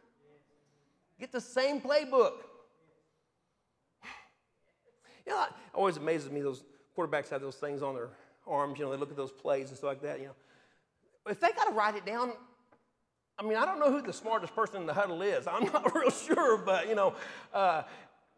[1.18, 2.32] Get the same playbook.
[5.26, 6.62] You know, it always amazes me those
[6.96, 8.11] quarterbacks have those things on their
[8.46, 8.78] arms.
[8.78, 10.20] You know, they look at those plays and stuff like that.
[10.20, 10.34] You know,
[11.30, 12.32] if they got to write it down,
[13.38, 15.46] I mean, I don't know who the smartest person in the huddle is.
[15.46, 17.14] I'm not real sure, but you know,
[17.52, 17.82] uh,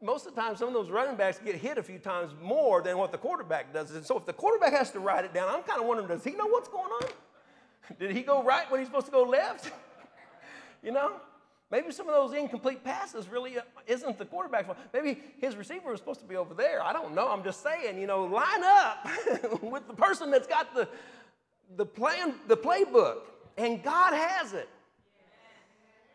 [0.03, 2.83] most of the time, some of those running backs get hit a few times more
[2.83, 3.91] than what the quarterback does.
[3.93, 6.25] And so if the quarterback has to write it down, I'm kind of wondering, does
[6.25, 7.09] he know what's going on?
[7.99, 9.71] Did he go right when he's supposed to go left?
[10.83, 11.13] you know?
[11.71, 14.79] Maybe some of those incomplete passes really uh, isn't the quarterback's fault.
[14.93, 16.81] Maybe his receiver was supposed to be over there.
[16.81, 17.29] I don't know.
[17.29, 19.09] I'm just saying, you know, line up
[19.63, 20.89] with the person that's got the,
[21.77, 23.23] the plan, the playbook.
[23.59, 24.69] And God has it.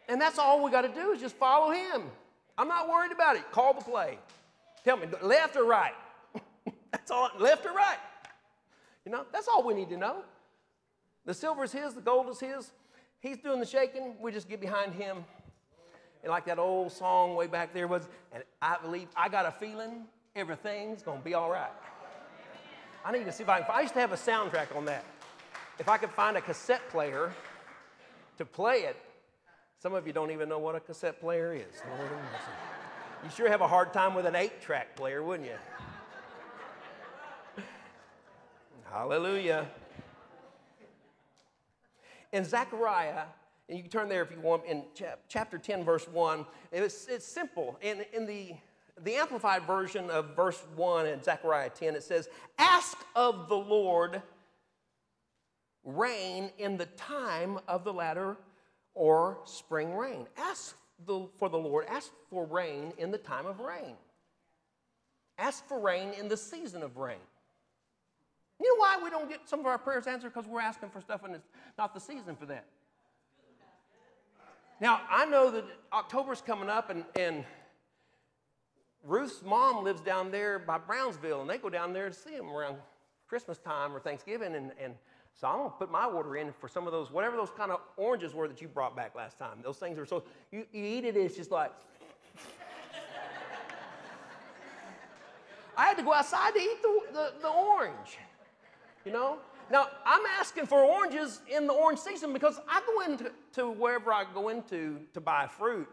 [0.07, 2.03] And that's all we got to do is just follow him.
[2.61, 3.51] I'm not worried about it.
[3.51, 4.19] Call the play.
[4.85, 5.95] Tell me, left or right?
[6.91, 7.97] that's all, left or right?
[9.03, 10.17] You know, that's all we need to know.
[11.25, 12.71] The silver is his, the gold is his.
[13.19, 14.13] He's doing the shaking.
[14.21, 15.25] We just get behind him.
[16.21, 19.51] And like that old song way back there was, and I believe, I got a
[19.51, 20.05] feeling
[20.35, 21.71] everything's going to be all right.
[23.03, 23.71] I need to see if I can.
[23.71, 25.03] I used to have a soundtrack on that.
[25.79, 27.33] If I could find a cassette player
[28.37, 28.97] to play it,
[29.81, 31.81] some of you don't even know what a cassette player is.
[33.23, 37.63] You sure have a hard time with an eight track player, wouldn't you?
[38.91, 39.67] Hallelujah.
[42.31, 43.23] In Zechariah,
[43.67, 44.83] and you can turn there if you want, in
[45.27, 47.75] chapter 10, verse 1, it's, it's simple.
[47.81, 48.53] In, in the,
[49.03, 52.29] the Amplified version of verse 1 in Zechariah 10, it says,
[52.59, 54.21] Ask of the Lord
[55.83, 58.37] rain in the time of the latter
[58.93, 60.27] or spring rain.
[60.37, 60.75] Ask
[61.05, 63.95] the, for the Lord, ask for rain in the time of rain.
[65.37, 67.17] Ask for rain in the season of rain.
[68.59, 70.33] You know why we don't get some of our prayers answered?
[70.33, 72.65] Because we're asking for stuff and it's not the season for that.
[74.81, 75.63] Now, I know that
[75.93, 77.45] October's coming up, and, and
[79.03, 82.49] Ruth's mom lives down there by Brownsville, and they go down there to see him
[82.49, 82.77] around
[83.27, 84.55] Christmas time or Thanksgiving.
[84.55, 84.95] And, and
[85.35, 87.79] so I'm to put my order in for some of those, whatever those kind of
[87.97, 89.59] oranges were that you brought back last time.
[89.63, 91.71] Those things are so, you, you eat it, it's just like,
[95.77, 98.19] I had to go outside to eat the, the, the orange,
[99.05, 99.39] you know?
[99.71, 104.11] Now, I'm asking for oranges in the orange season because I go into to wherever
[104.11, 105.87] I go into to buy fruit.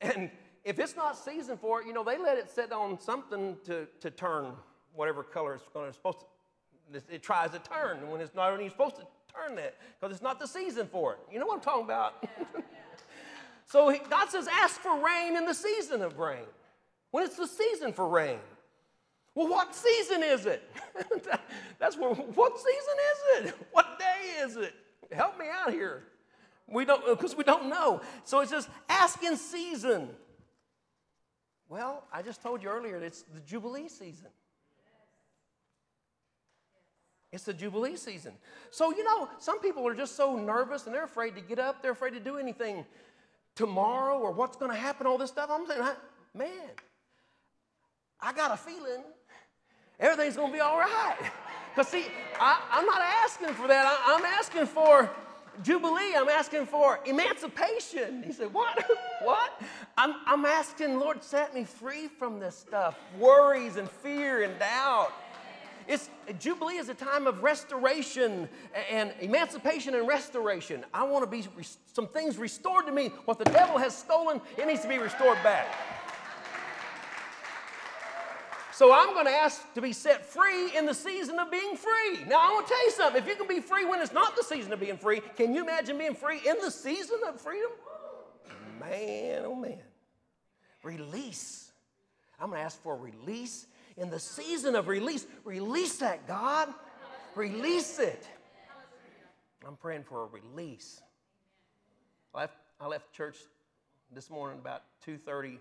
[0.00, 0.30] And
[0.64, 3.86] if it's not season for it, you know, they let it sit on something to,
[4.00, 4.52] to turn
[4.94, 6.26] whatever color it's going to supposed to,
[6.92, 10.38] it tries to turn when it's not even supposed to turn that because it's not
[10.38, 11.18] the season for it.
[11.32, 12.24] You know what I'm talking about?
[13.66, 16.44] so God says, ask for rain in the season of rain,
[17.10, 18.38] when it's the season for rain.
[19.34, 20.62] Well, what season is it?
[21.78, 23.54] That's what, what season is it?
[23.72, 24.74] What day is it?
[25.10, 26.04] Help me out here.
[26.68, 28.00] We don't, because we don't know.
[28.22, 30.08] So it says, ask in season.
[31.68, 34.28] Well, I just told you earlier, it's the Jubilee season.
[37.34, 38.32] It's the Jubilee season.
[38.70, 41.82] So, you know, some people are just so nervous and they're afraid to get up.
[41.82, 42.84] They're afraid to do anything
[43.56, 45.50] tomorrow or what's going to happen, all this stuff.
[45.50, 45.82] I'm saying,
[46.32, 46.70] man,
[48.20, 49.02] I got a feeling
[49.98, 51.16] everything's going to be all right.
[51.74, 52.06] Because, see,
[52.38, 53.84] I, am not asking for that.
[53.84, 55.10] I, I'm asking for
[55.64, 56.14] Jubilee.
[56.16, 58.22] I'm asking for emancipation.
[58.22, 58.88] He said, What?
[59.22, 59.60] what?
[59.98, 65.12] I'm, I'm asking, Lord, set me free from this stuff worries and fear and doubt.
[65.86, 66.08] It's,
[66.38, 68.48] Jubilee is a time of restoration
[68.90, 70.84] and emancipation and restoration.
[70.92, 71.46] I want to be
[71.92, 73.08] some things restored to me.
[73.26, 75.66] What the devil has stolen, it needs to be restored back.
[78.72, 82.24] So I'm going to ask to be set free in the season of being free.
[82.26, 83.22] Now, I want to tell you something.
[83.22, 85.62] If you can be free when it's not the season of being free, can you
[85.62, 87.70] imagine being free in the season of freedom?
[88.80, 89.78] Man, oh man.
[90.82, 91.70] Release.
[92.40, 93.66] I'm going to ask for release
[93.96, 95.26] in the season of release.
[95.44, 96.68] Release that, God.
[97.34, 98.26] Release it.
[99.66, 101.00] I'm praying for a release.
[102.34, 103.38] I left, I left church
[104.12, 105.58] this morning about 2.30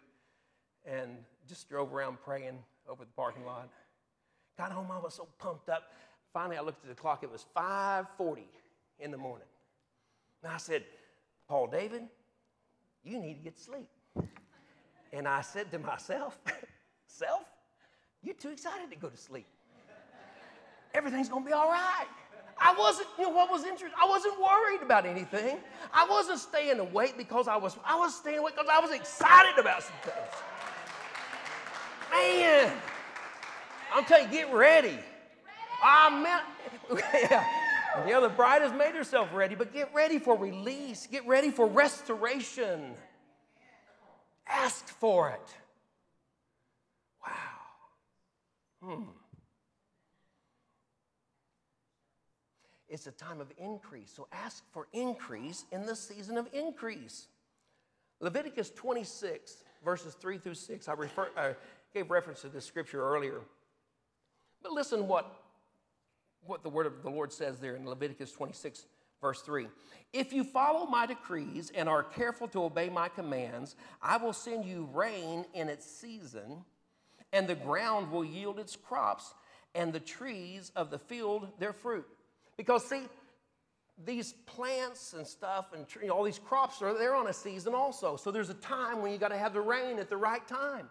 [0.85, 1.09] and
[1.47, 2.59] just drove around praying
[2.89, 3.69] over the parking lot.
[4.57, 5.91] Got home, I was so pumped up.
[6.33, 7.23] Finally, I looked at the clock.
[7.23, 8.43] It was 5:40
[8.99, 9.47] in the morning.
[10.43, 10.83] And I said,
[11.47, 12.03] Paul David,
[13.03, 13.87] you need to get sleep.
[15.11, 16.37] And I said to myself,
[17.07, 17.45] Self,
[18.23, 19.45] you're too excited to go to sleep.
[20.93, 22.07] Everything's gonna be all right.
[22.59, 23.91] I wasn't, you know what was interesting?
[24.01, 25.57] I wasn't worried about anything.
[25.93, 29.59] I wasn't staying awake because I was, I was staying awake because I was excited
[29.59, 30.15] about some things.
[32.11, 32.71] Man,
[33.93, 34.99] I'm telling you, get ready.
[35.83, 37.45] I meant, yeah.
[38.05, 41.07] The other bride has made herself ready, but get ready for release.
[41.07, 42.93] Get ready for restoration.
[44.47, 45.55] Ask for it.
[47.25, 47.33] Wow.
[48.83, 49.03] Hmm.
[52.89, 54.11] It's a time of increase.
[54.13, 57.27] So ask for increase in the season of increase.
[58.19, 60.87] Leviticus 26, verses 3 through 6.
[60.87, 61.53] I refer, uh,
[61.93, 63.41] gave reference to this scripture earlier.
[64.61, 65.33] But listen what,
[66.45, 68.85] what the word of the Lord says there in Leviticus 26,
[69.21, 69.67] verse 3.
[70.11, 74.65] If you follow my decrees and are careful to obey my commands, I will send
[74.65, 76.63] you rain in its season,
[77.33, 79.33] and the ground will yield its crops,
[79.75, 82.05] and the trees of the field their fruit.
[82.55, 83.01] Because, see,
[84.05, 88.15] these plants and stuff and all these crops are they're on a season also.
[88.15, 90.87] So there's a time when you got to have the rain at the right time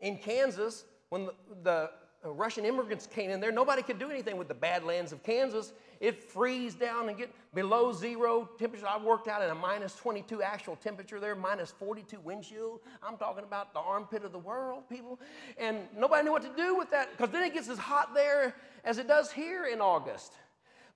[0.00, 1.28] in Kansas, when
[1.62, 1.90] the,
[2.22, 5.72] the Russian immigrants came in there, nobody could do anything with the badlands of Kansas.
[6.00, 8.86] It freeze down and get below zero temperature.
[8.86, 12.80] I worked out at a minus 22 actual temperature there, minus 42 wind chill.
[13.02, 15.20] I'm talking about the armpit of the world, people.
[15.58, 18.54] And nobody knew what to do with that because then it gets as hot there
[18.84, 20.32] as it does here in August.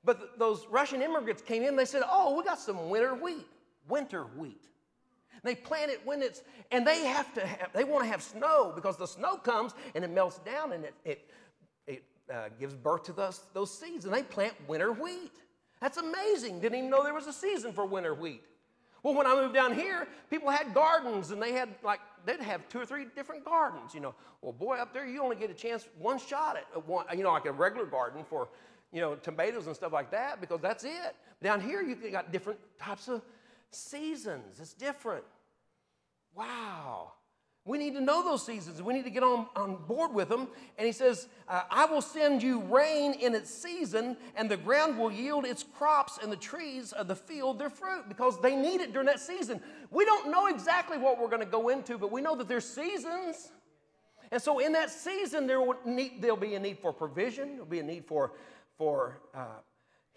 [0.05, 3.47] But th- those Russian immigrants came in, they said, Oh, we got some winter wheat.
[3.89, 4.65] Winter wheat.
[5.43, 8.73] They plant it when it's, and they have to have, they want to have snow
[8.75, 11.31] because the snow comes and it melts down and it, it
[12.33, 14.05] uh, gives birth to those, those seeds.
[14.05, 15.33] And they plant winter wheat.
[15.81, 16.61] That's amazing.
[16.61, 18.43] Didn't even know there was a season for winter wheat.
[19.03, 22.69] Well, when I moved down here, people had gardens and they had like, they'd have
[22.69, 24.15] two or three different gardens, you know.
[24.43, 27.33] Well, boy, up there, you only get a chance, one shot at one, you know,
[27.33, 28.49] like a regular garden for,
[28.93, 31.15] you know, tomatoes and stuff like that because that's it.
[31.43, 33.23] Down here, you got different types of
[33.71, 34.59] seasons.
[34.61, 35.25] It's different.
[36.35, 37.13] Wow.
[37.69, 38.81] We need to know those seasons.
[38.81, 40.49] We need to get on, on board with them.
[40.79, 44.99] And he says, uh, I will send you rain in its season, and the ground
[44.99, 48.81] will yield its crops, and the trees of the field their fruit, because they need
[48.81, 49.61] it during that season.
[49.91, 52.65] We don't know exactly what we're going to go into, but we know that there's
[52.65, 53.53] seasons.
[54.31, 57.67] And so in that season, there will need, there'll be a need for provision, there'll
[57.67, 58.33] be a need for,
[58.79, 59.45] for uh,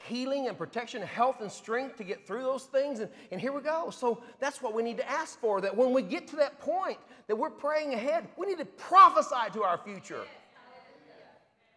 [0.08, 3.00] healing and protection, health and strength to get through those things.
[3.00, 3.90] And, and here we go.
[3.90, 6.98] So that's what we need to ask for that when we get to that point
[7.28, 10.24] that we're praying ahead, we need to prophesy to our future.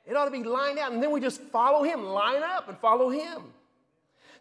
[0.06, 2.78] It ought to be lined out, and then we just follow Him, line up and
[2.78, 3.42] follow Him.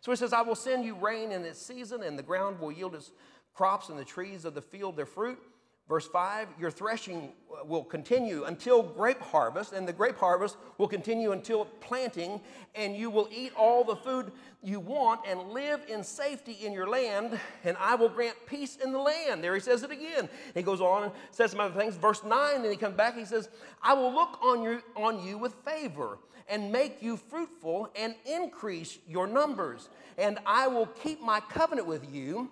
[0.01, 2.71] So He says, I will send you rain in its season, and the ground will
[2.71, 3.11] yield its
[3.53, 5.39] crops, and the trees of the field their fruit.
[5.87, 10.87] Verse 5 Your threshing uh, will continue until grape harvest, and the grape harvest will
[10.87, 12.39] continue until planting,
[12.75, 14.31] and you will eat all the food
[14.61, 18.91] you want and live in safety in your land, and I will grant peace in
[18.91, 19.43] the land.
[19.43, 20.29] There he says it again.
[20.53, 21.95] He goes on and says some other things.
[21.95, 23.49] Verse 9, then he comes back, he says,
[23.81, 26.17] I will look on you, on you with favor
[26.49, 32.13] and make you fruitful and increase your numbers, and I will keep my covenant with
[32.13, 32.51] you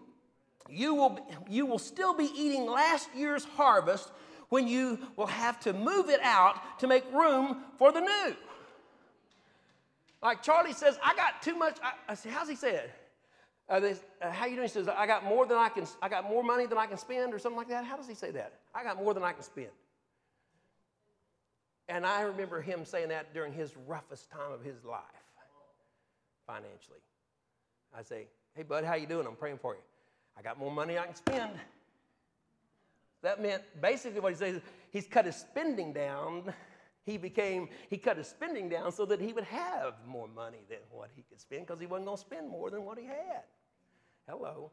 [0.72, 1.20] you will,
[1.50, 4.12] you will still be eating last year's harvest
[4.50, 8.36] when you will have to move it out to make room for the new.
[10.22, 11.78] Like Charlie says, I got too much.
[11.84, 12.92] I, I say, how's he say it?
[13.70, 14.68] Uh, this, uh, how you doing?
[14.68, 15.88] He says, I got more than I can.
[16.02, 17.86] I got more money than I can spend, or something like that.
[17.86, 18.60] How does he say that?
[18.76, 19.70] I got more than I can spend.
[21.88, 25.02] And I remember him saying that during his roughest time of his life,
[26.46, 27.00] financially.
[27.98, 29.26] I say, Hey, bud, how you doing?
[29.26, 29.82] I'm praying for you.
[30.42, 31.52] I got more money I can spend.
[33.22, 36.52] That meant basically what he says, he's cut his spending down.
[37.04, 40.80] He became, he cut his spending down so that he would have more money than
[40.90, 43.44] what he could spend because he wasn't going to spend more than what he had.
[44.28, 44.72] Hello.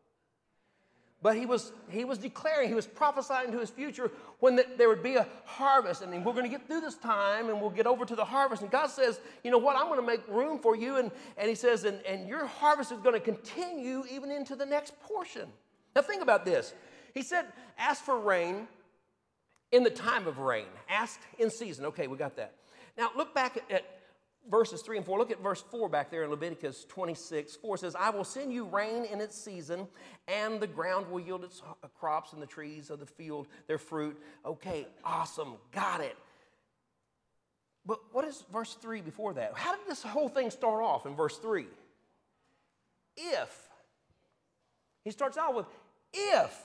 [1.20, 4.88] But he was, he was declaring, he was prophesying to his future when the, there
[4.88, 6.02] would be a harvest.
[6.02, 8.62] And we're going to get through this time and we'll get over to the harvest.
[8.62, 10.96] And God says, you know what, I'm going to make room for you.
[10.96, 14.66] And, and he says, and, and your harvest is going to continue even into the
[14.66, 15.48] next portion.
[15.96, 16.72] Now think about this.
[17.14, 17.46] He said,
[17.78, 18.68] ask for rain
[19.72, 20.66] in the time of rain.
[20.88, 21.86] Ask in season.
[21.86, 22.54] Okay, we got that.
[22.96, 23.97] Now look back at, at
[24.50, 25.18] verses 3 and 4.
[25.18, 27.56] Look at verse 4 back there in Leviticus 26.
[27.56, 29.86] 4 says, I will send you rain in its season,
[30.26, 31.62] and the ground will yield its
[31.98, 34.20] crops, and the trees of the field their fruit.
[34.44, 35.54] Okay, awesome.
[35.72, 36.16] Got it.
[37.86, 39.52] But what is verse 3 before that?
[39.54, 41.66] How did this whole thing start off in verse 3?
[43.16, 43.68] If.
[45.04, 45.66] He starts out with,
[46.12, 46.64] if.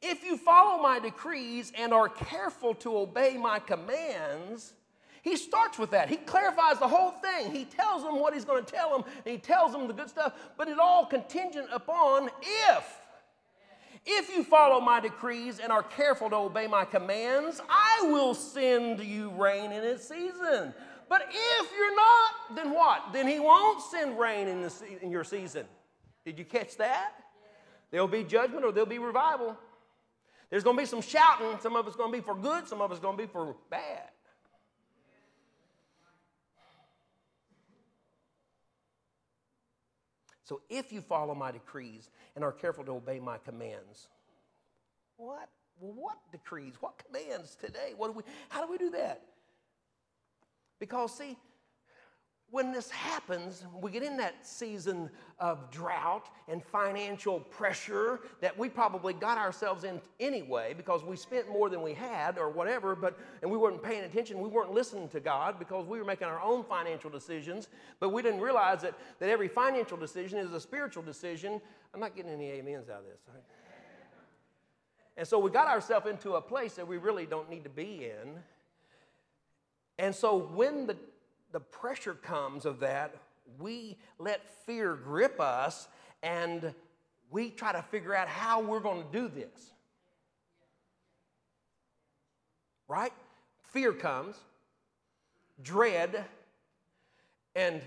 [0.00, 4.74] If you follow my decrees and are careful to obey my commands,
[5.22, 6.08] he starts with that.
[6.08, 7.52] He clarifies the whole thing.
[7.52, 10.08] He tells them what he's going to tell them, and he tells them the good
[10.08, 12.98] stuff, but it all contingent upon if.
[14.04, 18.98] If you follow my decrees and are careful to obey my commands, I will send
[18.98, 20.74] you rain in its season.
[21.08, 23.12] But if you're not, then what?
[23.12, 25.66] Then he won't send rain in, the, in your season.
[26.24, 27.12] Did you catch that?
[27.92, 29.56] There'll be judgment or there'll be revival.
[30.50, 31.60] There's going to be some shouting.
[31.60, 33.54] Some of it's going to be for good, some of it's going to be for
[33.70, 34.08] bad.
[40.44, 44.08] So if you follow my decrees and are careful to obey my commands,
[45.16, 45.48] what?
[45.80, 46.74] Well, what decrees?
[46.80, 47.92] What commands today?
[47.96, 49.22] What do we, how do we do that?
[50.78, 51.36] Because, see,
[52.52, 58.68] when this happens, we get in that season of drought and financial pressure that we
[58.68, 63.18] probably got ourselves in anyway because we spent more than we had or whatever, but
[63.40, 66.42] and we weren't paying attention, we weren't listening to God because we were making our
[66.42, 67.68] own financial decisions,
[68.00, 71.58] but we didn't realize that, that every financial decision is a spiritual decision.
[71.94, 73.20] I'm not getting any amens out of this.
[73.32, 73.42] Right?
[75.16, 78.04] And so we got ourselves into a place that we really don't need to be
[78.04, 78.34] in.
[79.98, 80.96] And so when the
[81.52, 83.14] the pressure comes of that,
[83.58, 85.88] we let fear grip us
[86.22, 86.74] and
[87.30, 89.72] we try to figure out how we're going to do this.
[92.88, 93.12] Right?
[93.72, 94.36] Fear comes,
[95.62, 96.24] dread,
[97.54, 97.80] and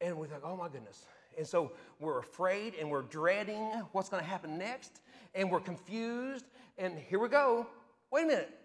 [0.00, 1.06] and we think, oh my goodness.
[1.36, 5.00] And so we're afraid and we're dreading what's going to happen next,
[5.34, 6.44] and we're confused.
[6.78, 7.66] And here we go.
[8.10, 8.57] Wait a minute.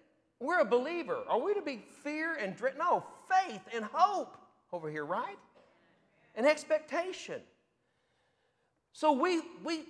[0.44, 1.20] We're a believer.
[1.30, 2.74] Are we to be fear and dread?
[2.78, 4.36] No, faith and hope
[4.74, 5.38] over here, right?
[6.36, 7.40] And expectation.
[8.92, 9.86] So we, we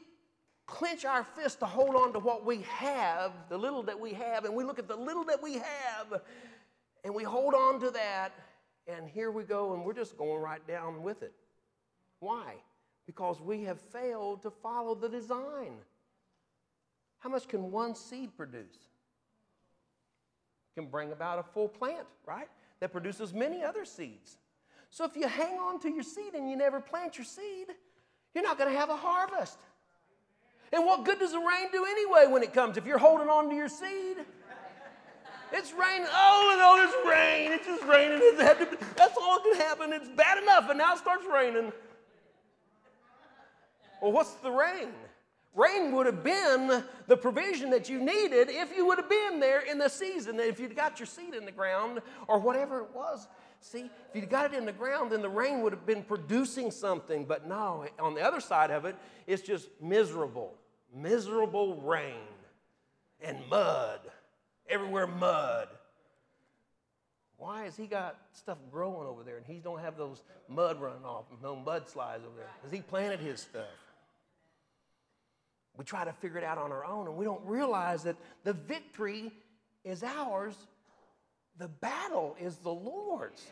[0.68, 4.46] clench our fist to hold on to what we have, the little that we have,
[4.46, 6.22] and we look at the little that we have,
[7.04, 8.34] and we hold on to that,
[8.86, 11.34] and here we go, and we're just going right down with it.
[12.20, 12.54] Why?
[13.08, 15.74] Because we have failed to follow the design.
[17.18, 18.93] How much can one seed produce?
[20.76, 22.48] Can bring about a full plant, right?
[22.80, 24.38] That produces many other seeds.
[24.90, 27.68] So if you hang on to your seed and you never plant your seed,
[28.34, 29.58] you're not going to have a harvest.
[30.72, 33.50] And what good does the rain do anyway when it comes if you're holding on
[33.50, 34.18] to your seed?
[35.52, 36.08] It's raining.
[36.12, 37.52] Oh, no, it's rain.
[37.52, 38.20] It's just raining.
[38.96, 39.94] That's all that can happen.
[39.94, 41.72] It's bad enough, and now it starts raining.
[44.02, 44.90] Well, what's the rain?
[45.56, 49.60] Rain would have been the provision that you needed if you would have been there
[49.60, 50.40] in the season.
[50.40, 53.28] If you'd got your seed in the ground or whatever it was.
[53.60, 56.72] See, if you'd got it in the ground, then the rain would have been producing
[56.72, 57.26] something.
[57.26, 58.96] But no, on the other side of it,
[59.28, 60.56] it's just miserable.
[60.94, 62.28] Miserable rain
[63.22, 64.00] and mud.
[64.68, 65.68] Everywhere mud.
[67.38, 71.06] Why has he got stuff growing over there and he don't have those mud running
[71.06, 72.48] off, no mudslides over there?
[72.60, 73.66] Because he planted his stuff.
[75.78, 78.54] We try to figure it out on our own, and we don't realize that the
[78.54, 79.32] victory
[79.84, 80.56] is ours,
[81.58, 83.44] the battle is the Lord's.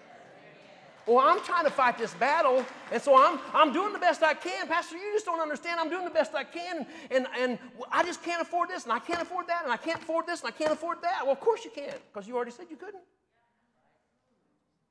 [1.07, 4.36] Well, I'm trying to fight this battle, and so I'm, I'm doing the best I
[4.36, 4.67] can.
[4.67, 5.80] Pastor, you just don't understand.
[5.80, 7.57] I'm doing the best I can, and, and
[7.91, 10.41] I just can't afford this, and I can't afford that, and I can't afford this,
[10.41, 11.22] and I can't afford that.
[11.24, 13.01] Well, of course you can't, because you already said you couldn't.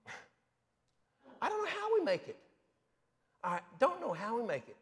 [1.41, 2.37] I don't know how we make it.
[3.45, 4.77] I don't know how we make it.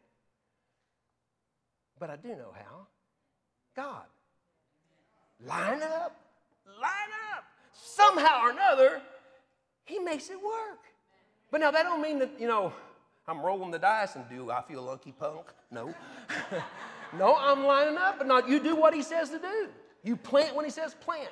[1.99, 2.87] But I do know how.
[3.75, 4.05] God.
[5.45, 6.15] Line up,
[6.65, 7.43] line up.
[7.73, 9.01] Somehow or another,
[9.85, 10.79] He makes it work.
[11.51, 12.73] But now that don't mean that, you know,
[13.27, 15.45] I'm rolling the dice and do I feel lucky punk?
[15.71, 15.93] No.
[17.17, 19.69] no, I'm lining up, but not you do what he says to do.
[20.03, 21.29] You plant when he says plant.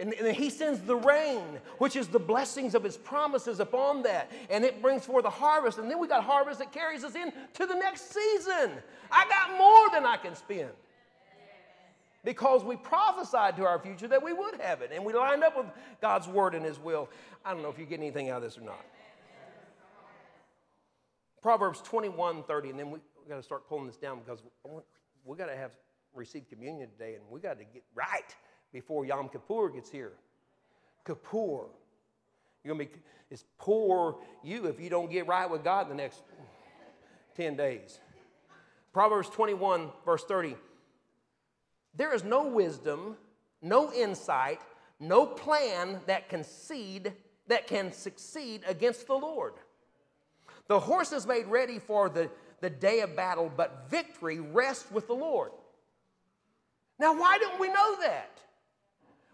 [0.00, 1.42] And, he sends the rain,
[1.76, 4.30] which is the blessings of his promises upon that.
[4.48, 5.78] And it brings forth a harvest.
[5.78, 8.72] And then we got harvest that carries us in to the next season.
[9.12, 10.70] I got more than I can spend.
[12.24, 14.90] Because we prophesied to our future that we would have it.
[14.92, 15.66] And we lined up with
[16.00, 17.10] God's word and his will.
[17.44, 18.84] I don't know if you get anything out of this or not.
[21.42, 24.42] Proverbs 21 30, and then we, we got to start pulling this down because
[25.24, 25.72] we got to have
[26.14, 28.34] received communion today and we got to get right
[28.72, 30.12] before Yom Kippur gets here.
[31.06, 31.66] Kippur.
[32.62, 33.00] You're going to be,
[33.30, 36.22] it's poor you if you don't get right with God in the next
[37.36, 38.00] 10 days.
[38.92, 40.56] Proverbs 21, verse 30.
[41.94, 43.16] There is no wisdom,
[43.62, 44.60] no insight,
[44.98, 47.12] no plan that can, seed,
[47.48, 49.54] that can succeed against the Lord.
[50.68, 55.06] The horse is made ready for the, the day of battle, but victory rests with
[55.06, 55.50] the Lord.
[56.98, 58.40] Now, why don't we know that?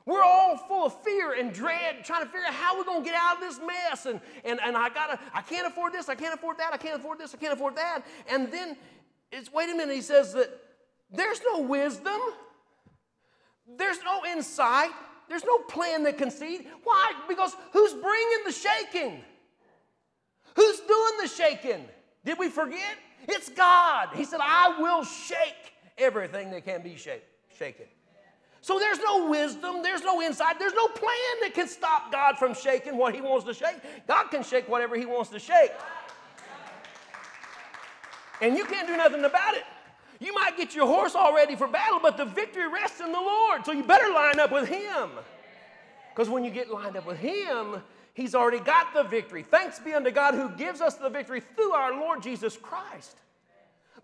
[0.06, 3.10] We're all full of fear and dread, trying to figure out how we're going to
[3.10, 4.06] get out of this mess.
[4.06, 6.96] And, and, and I gotta, I can't afford this, I can't afford that, I can't
[6.96, 8.02] afford this, I can't afford that.
[8.30, 8.76] And then
[9.32, 10.48] it's wait a minute, he says that
[11.10, 12.20] there's no wisdom,
[13.76, 14.90] there's no insight,
[15.28, 16.68] there's no plan that can see.
[16.84, 17.12] Why?
[17.28, 19.24] Because who's bringing the shaking?
[20.54, 21.84] Who's doing the shaking?
[22.24, 22.96] Did we forget?
[23.28, 24.10] It's God.
[24.14, 27.24] He said, I will shake everything that can be shake,
[27.58, 27.86] shaken.
[28.66, 32.52] So there's no wisdom, there's no insight, there's no plan that can stop God from
[32.52, 33.76] shaking what He wants to shake.
[34.08, 35.70] God can shake whatever He wants to shake.
[38.40, 39.62] And you can't do nothing about it.
[40.18, 43.20] You might get your horse all ready for battle, but the victory rests in the
[43.20, 43.64] Lord.
[43.64, 45.10] So you better line up with Him.
[46.12, 47.80] Because when you get lined up with Him,
[48.14, 49.44] He's already got the victory.
[49.44, 53.16] Thanks be unto God who gives us the victory through our Lord Jesus Christ.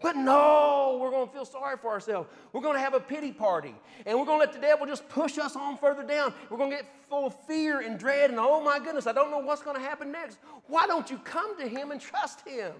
[0.03, 2.28] But no, we're going to feel sorry for ourselves.
[2.53, 3.74] We're going to have a pity party.
[4.05, 6.34] And we're going to let the devil just push us on further down.
[6.50, 9.30] We're going to get full of fear and dread and, oh my goodness, I don't
[9.30, 10.38] know what's going to happen next.
[10.66, 12.72] Why don't you come to him and trust him?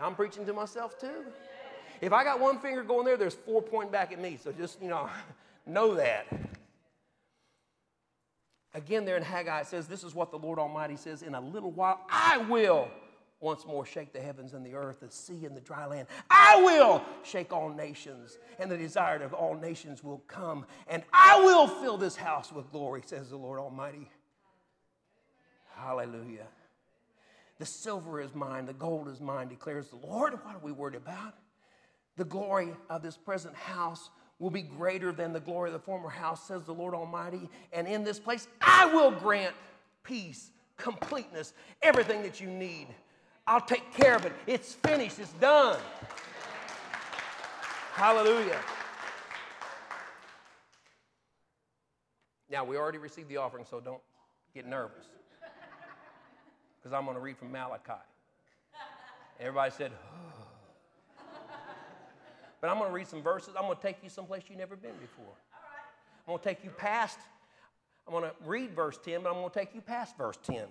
[0.00, 1.24] I'm preaching to myself too.
[2.00, 4.38] If I got one finger going there, there's four pointing back at me.
[4.42, 5.08] So just, you know,
[5.66, 6.26] know that.
[8.74, 11.40] Again, there in Haggai, it says, This is what the Lord Almighty says, In a
[11.40, 12.88] little while, I will
[13.40, 16.08] once more shake the heavens and the earth, the sea and the dry land.
[16.30, 21.40] I will shake all nations, and the desire of all nations will come, and I
[21.40, 24.10] will fill this house with glory, says the Lord Almighty.
[25.76, 26.48] Hallelujah.
[27.58, 30.32] The silver is mine, the gold is mine, declares the Lord.
[30.44, 31.34] What are we worried about?
[32.16, 34.10] The glory of this present house
[34.40, 37.48] will be greater than the glory of the former house, says the Lord Almighty.
[37.72, 39.54] And in this place, I will grant
[40.04, 42.88] peace, completeness, everything that you need
[43.48, 44.32] I'll take care of it.
[44.46, 45.78] It's finished, it's done.
[47.94, 48.60] Hallelujah.
[52.50, 54.00] Now, we already received the offering, so don't
[54.54, 55.06] get nervous.
[56.78, 57.92] Because I'm going to read from Malachi.
[59.40, 61.24] Everybody said, oh.
[62.60, 63.54] But I'm going to read some verses.
[63.58, 65.34] I'm going to take you someplace you've never been before.
[66.26, 67.18] I'm going to take you past
[68.08, 70.64] I'm going to read verse 10, but I'm going to take you past verse 10.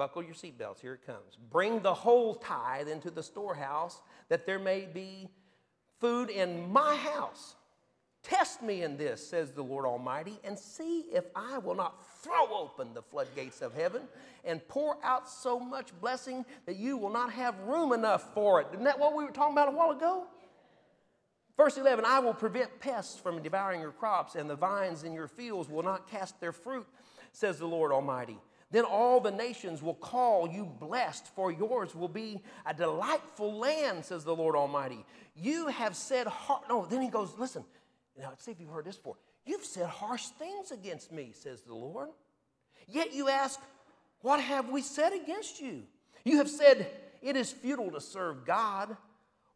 [0.00, 0.80] Buckle your seatbelts.
[0.80, 1.36] Here it comes.
[1.50, 5.28] Bring the whole tithe into the storehouse, that there may be
[6.00, 7.54] food in my house.
[8.22, 12.48] Test me in this, says the Lord Almighty, and see if I will not throw
[12.50, 14.00] open the floodgates of heaven
[14.42, 18.68] and pour out so much blessing that you will not have room enough for it.
[18.72, 20.24] Isn't that what we were talking about a while ago?
[21.58, 25.28] Verse 11 I will prevent pests from devouring your crops, and the vines in your
[25.28, 26.86] fields will not cast their fruit,
[27.32, 28.38] says the Lord Almighty.
[28.70, 34.04] Then all the nations will call you blessed, for yours will be a delightful land,
[34.04, 35.04] says the Lord Almighty.
[35.34, 37.64] You have said, har- no, then he goes, listen,
[38.18, 39.16] now let's see if you've heard this before.
[39.46, 42.10] You've said harsh things against me, says the Lord.
[42.86, 43.60] Yet you ask,
[44.22, 45.82] What have we said against you?
[46.24, 46.86] You have said,
[47.22, 48.96] It is futile to serve God.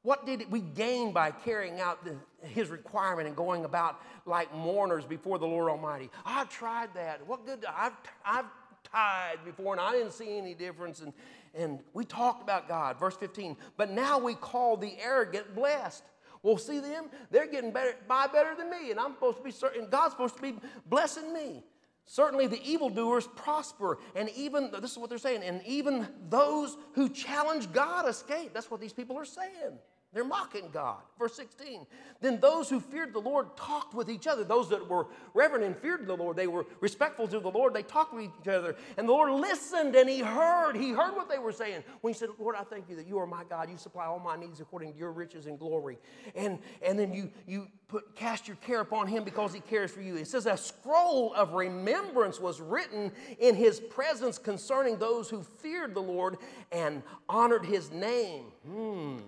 [0.02, 5.04] What did we gain by carrying out the, his requirement and going about like mourners
[5.04, 6.10] before the Lord Almighty?
[6.26, 7.26] I've tried that.
[7.26, 7.64] What good?
[7.64, 7.92] I've,
[8.24, 8.44] I've
[8.84, 11.00] tithed before and I didn't see any difference.
[11.00, 11.12] And,
[11.54, 12.98] and we talked about God.
[12.98, 13.56] Verse 15.
[13.76, 16.04] But now we call the arrogant blessed.
[16.42, 17.06] Well, see them?
[17.30, 20.36] They're getting better, by better than me, and I'm supposed to be certain, God's supposed
[20.36, 20.54] to be
[20.86, 21.64] blessing me.
[22.04, 27.08] Certainly the evildoers prosper, and even, this is what they're saying, and even those who
[27.08, 28.52] challenge God escape.
[28.52, 29.78] That's what these people are saying.
[30.14, 30.98] They're mocking God.
[31.18, 31.86] Verse 16.
[32.20, 34.44] Then those who feared the Lord talked with each other.
[34.44, 37.82] Those that were reverent and feared the Lord, they were respectful to the Lord, they
[37.82, 38.76] talked with each other.
[38.96, 40.76] And the Lord listened and he heard.
[40.76, 41.82] He heard what they were saying.
[42.00, 43.68] When he said, Lord, I thank you that you are my God.
[43.68, 45.98] You supply all my needs according to your riches and glory.
[46.36, 50.00] And, and then you, you put, cast your care upon him because he cares for
[50.00, 50.14] you.
[50.14, 53.10] It says, A scroll of remembrance was written
[53.40, 56.36] in his presence concerning those who feared the Lord
[56.70, 58.44] and honored his name.
[58.64, 59.18] Hmm.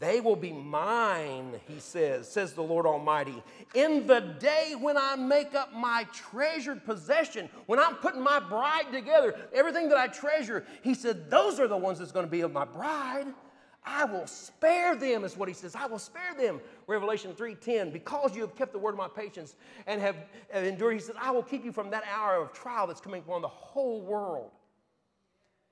[0.00, 3.42] They will be mine, he says, says the Lord Almighty.
[3.74, 8.90] In the day when I make up my treasured possession, when I'm putting my bride
[8.90, 12.40] together, everything that I treasure, he said, those are the ones that's going to be
[12.40, 13.26] of my bride.
[13.84, 15.74] I will spare them, is what he says.
[15.74, 16.60] I will spare them.
[16.86, 17.92] Revelation 3:10.
[17.92, 19.54] Because you have kept the word of my patience
[19.86, 20.16] and have,
[20.50, 23.20] have endured, he says, I will keep you from that hour of trial that's coming
[23.20, 24.50] upon the whole world.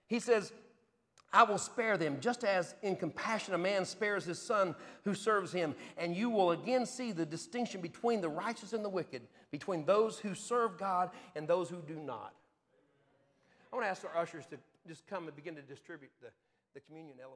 [0.07, 0.53] He says,
[1.33, 4.74] I will spare them, just as in compassion a man spares his son
[5.05, 5.74] who serves him.
[5.99, 10.18] And you will again see the distinction between the righteous and the wicked, between those
[10.18, 12.35] who serve God and those who do not.
[13.70, 14.57] I want to ask our ushers to
[14.87, 16.29] just come and begin to distribute the,
[16.72, 17.26] the communion element.